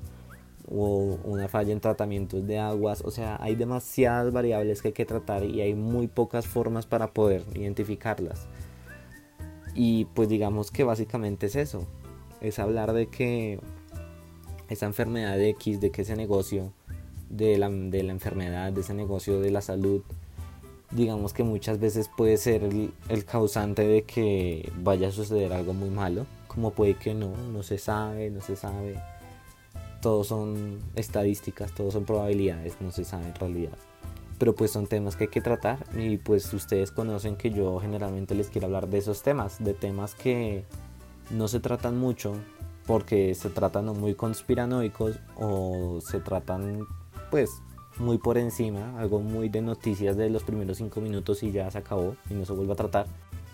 o, 0.67 1.19
una 1.23 1.47
falla 1.47 1.71
en 1.73 1.79
tratamientos 1.79 2.45
de 2.47 2.59
aguas. 2.59 3.01
O 3.05 3.11
sea, 3.11 3.37
hay 3.41 3.55
demasiadas 3.55 4.33
variables 4.33 4.81
que 4.81 4.89
hay 4.89 4.93
que 4.93 5.05
tratar 5.05 5.43
y 5.43 5.61
hay 5.61 5.75
muy 5.75 6.07
pocas 6.07 6.47
formas 6.47 6.85
para 6.85 7.07
poder 7.13 7.43
identificarlas. 7.53 8.47
Y 9.75 10.05
pues 10.13 10.29
digamos 10.29 10.71
que 10.71 10.83
básicamente 10.83 11.47
es 11.47 11.55
eso, 11.55 11.87
es 12.41 12.59
hablar 12.59 12.93
de 12.93 13.07
que 13.07 13.59
esa 14.69 14.85
enfermedad 14.85 15.39
X, 15.41 15.79
de 15.81 15.91
que 15.91 16.03
ese 16.03 16.15
negocio 16.15 16.71
de 17.29 17.57
la, 17.57 17.69
de 17.69 18.03
la 18.03 18.11
enfermedad, 18.11 18.71
de 18.71 18.81
ese 18.81 18.93
negocio 18.93 19.39
de 19.39 19.51
la 19.51 19.61
salud, 19.61 20.01
digamos 20.95 21.33
que 21.33 21.43
muchas 21.43 21.79
veces 21.79 22.09
puede 22.15 22.37
ser 22.37 22.63
el, 22.63 23.25
causante 23.25 23.85
de 23.87 24.03
que 24.03 24.71
vaya 24.81 25.07
a 25.07 25.11
suceder 25.11 25.53
algo 25.53 25.73
muy 25.73 25.89
malo, 25.89 26.25
como 26.47 26.71
puede 26.71 26.95
que 26.95 27.13
no, 27.13 27.35
no 27.51 27.63
se 27.63 27.77
sabe, 27.77 28.29
no 28.29 28.41
se 28.41 28.55
sabe. 28.55 28.95
Todos 30.01 30.27
son 30.27 30.79
estadísticas, 30.95 31.73
todos 31.73 31.93
son 31.93 32.05
probabilidades, 32.05 32.75
no 32.81 32.91
se 32.91 33.05
sabe 33.05 33.25
en 33.27 33.35
realidad. 33.35 33.77
Pero 34.37 34.53
pues 34.53 34.71
son 34.71 34.87
temas 34.87 35.15
que 35.15 35.25
hay 35.25 35.29
que 35.29 35.41
tratar 35.41 35.85
y 35.97 36.17
pues 36.17 36.53
ustedes 36.53 36.91
conocen 36.91 37.37
que 37.37 37.51
yo 37.51 37.79
generalmente 37.79 38.35
les 38.35 38.49
quiero 38.49 38.67
hablar 38.67 38.89
de 38.89 38.97
esos 38.97 39.23
temas, 39.23 39.63
de 39.63 39.73
temas 39.73 40.15
que 40.15 40.65
no 41.29 41.47
se 41.47 41.59
tratan 41.59 41.97
mucho 41.97 42.33
porque 42.85 43.33
se 43.33 43.49
tratan 43.49 43.85
muy 43.85 44.13
conspiranoicos 44.13 45.19
o 45.37 45.99
se 46.01 46.19
tratan 46.19 46.85
pues 47.33 47.63
muy 47.97 48.19
por 48.19 48.37
encima, 48.37 48.99
algo 48.99 49.19
muy 49.19 49.49
de 49.49 49.63
noticias 49.63 50.15
de 50.15 50.29
los 50.29 50.43
primeros 50.43 50.77
cinco 50.77 51.01
minutos 51.01 51.41
y 51.41 51.51
ya 51.51 51.71
se 51.71 51.79
acabó 51.79 52.15
y 52.29 52.35
no 52.35 52.45
se 52.45 52.53
vuelve 52.53 52.73
a 52.73 52.75
tratar. 52.75 53.07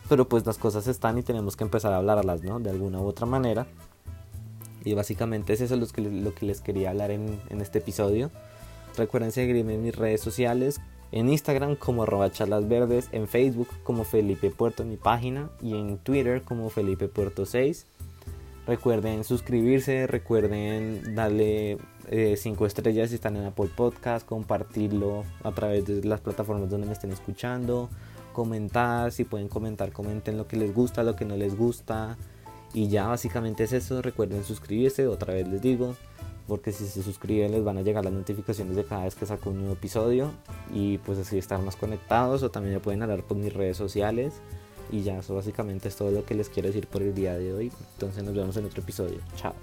Pero 0.09 0.27
pues 0.27 0.45
las 0.45 0.57
cosas 0.57 0.85
están 0.87 1.17
y 1.17 1.23
tenemos 1.23 1.55
que 1.55 1.63
empezar 1.63 1.93
a 1.93 1.97
hablarlas, 1.99 2.43
¿no? 2.43 2.59
De 2.59 2.71
alguna 2.71 2.99
u 2.99 3.05
otra 3.05 3.25
manera. 3.25 3.67
Y 4.83 4.95
básicamente 4.95 5.53
es 5.53 5.61
eso 5.61 5.77
lo 5.77 5.87
que, 5.87 6.01
lo 6.01 6.35
que 6.35 6.45
les 6.45 6.59
quería 6.59 6.89
hablar 6.89 7.09
en, 7.11 7.39
en 7.47 7.61
este 7.61 7.77
episodio. 7.77 8.31
Recuerden 8.97 9.31
seguirme 9.31 9.75
en 9.75 9.83
mis 9.83 9.95
redes 9.95 10.19
sociales, 10.19 10.81
en 11.13 11.29
Instagram 11.29 11.77
como 11.77 12.03
arroba 12.03 12.29
verdes, 12.63 13.07
en 13.13 13.29
Facebook 13.29 13.69
como 13.85 14.03
Felipe 14.03 14.49
Puerto 14.49 14.83
mi 14.83 14.97
página 14.97 15.51
y 15.61 15.75
en 15.75 15.99
Twitter 15.99 16.41
como 16.41 16.69
Felipe 16.69 17.07
Puerto 17.07 17.45
6. 17.45 17.85
Recuerden 18.69 19.23
suscribirse, 19.23 20.05
recuerden 20.05 21.15
darle 21.15 21.79
5 22.07 22.63
eh, 22.63 22.67
estrellas 22.67 23.09
si 23.09 23.15
están 23.15 23.35
en 23.35 23.45
Apple 23.45 23.71
Podcast, 23.75 24.27
compartirlo 24.27 25.23
a 25.43 25.51
través 25.53 25.87
de 25.87 26.03
las 26.03 26.21
plataformas 26.21 26.69
donde 26.69 26.85
me 26.85 26.93
estén 26.93 27.11
escuchando, 27.11 27.89
comentar, 28.31 29.11
si 29.11 29.23
pueden 29.23 29.47
comentar, 29.47 29.91
comenten 29.91 30.37
lo 30.37 30.47
que 30.47 30.55
les 30.55 30.71
gusta, 30.71 31.01
lo 31.01 31.15
que 31.15 31.25
no 31.25 31.35
les 31.35 31.57
gusta. 31.57 32.15
Y 32.71 32.89
ya 32.89 33.07
básicamente 33.07 33.63
es 33.63 33.73
eso, 33.73 34.03
recuerden 34.03 34.43
suscribirse, 34.43 35.07
otra 35.07 35.33
vez 35.33 35.47
les 35.47 35.63
digo, 35.63 35.95
porque 36.47 36.71
si 36.71 36.85
se 36.85 37.01
suscriben 37.01 37.51
les 37.51 37.63
van 37.63 37.79
a 37.79 37.81
llegar 37.81 38.03
las 38.03 38.13
notificaciones 38.13 38.75
de 38.75 38.83
cada 38.83 39.05
vez 39.05 39.15
que 39.15 39.25
saco 39.25 39.49
un 39.49 39.61
nuevo 39.61 39.73
episodio 39.73 40.31
y 40.71 40.99
pues 40.99 41.17
así 41.17 41.39
estar 41.39 41.59
más 41.63 41.75
conectados 41.75 42.43
o 42.43 42.51
también 42.51 42.75
me 42.75 42.79
pueden 42.79 43.01
hablar 43.01 43.23
por 43.23 43.35
mis 43.35 43.51
redes 43.51 43.77
sociales. 43.77 44.43
Y 44.91 45.03
ya, 45.03 45.19
eso 45.19 45.35
básicamente 45.35 45.87
es 45.87 45.95
todo 45.95 46.11
lo 46.11 46.25
que 46.25 46.35
les 46.35 46.49
quiero 46.49 46.67
decir 46.67 46.87
por 46.87 47.01
el 47.01 47.13
día 47.13 47.37
de 47.37 47.53
hoy. 47.53 47.71
Entonces 47.93 48.23
nos 48.23 48.33
vemos 48.33 48.57
en 48.57 48.65
otro 48.65 48.81
episodio. 48.81 49.19
Chao. 49.35 49.53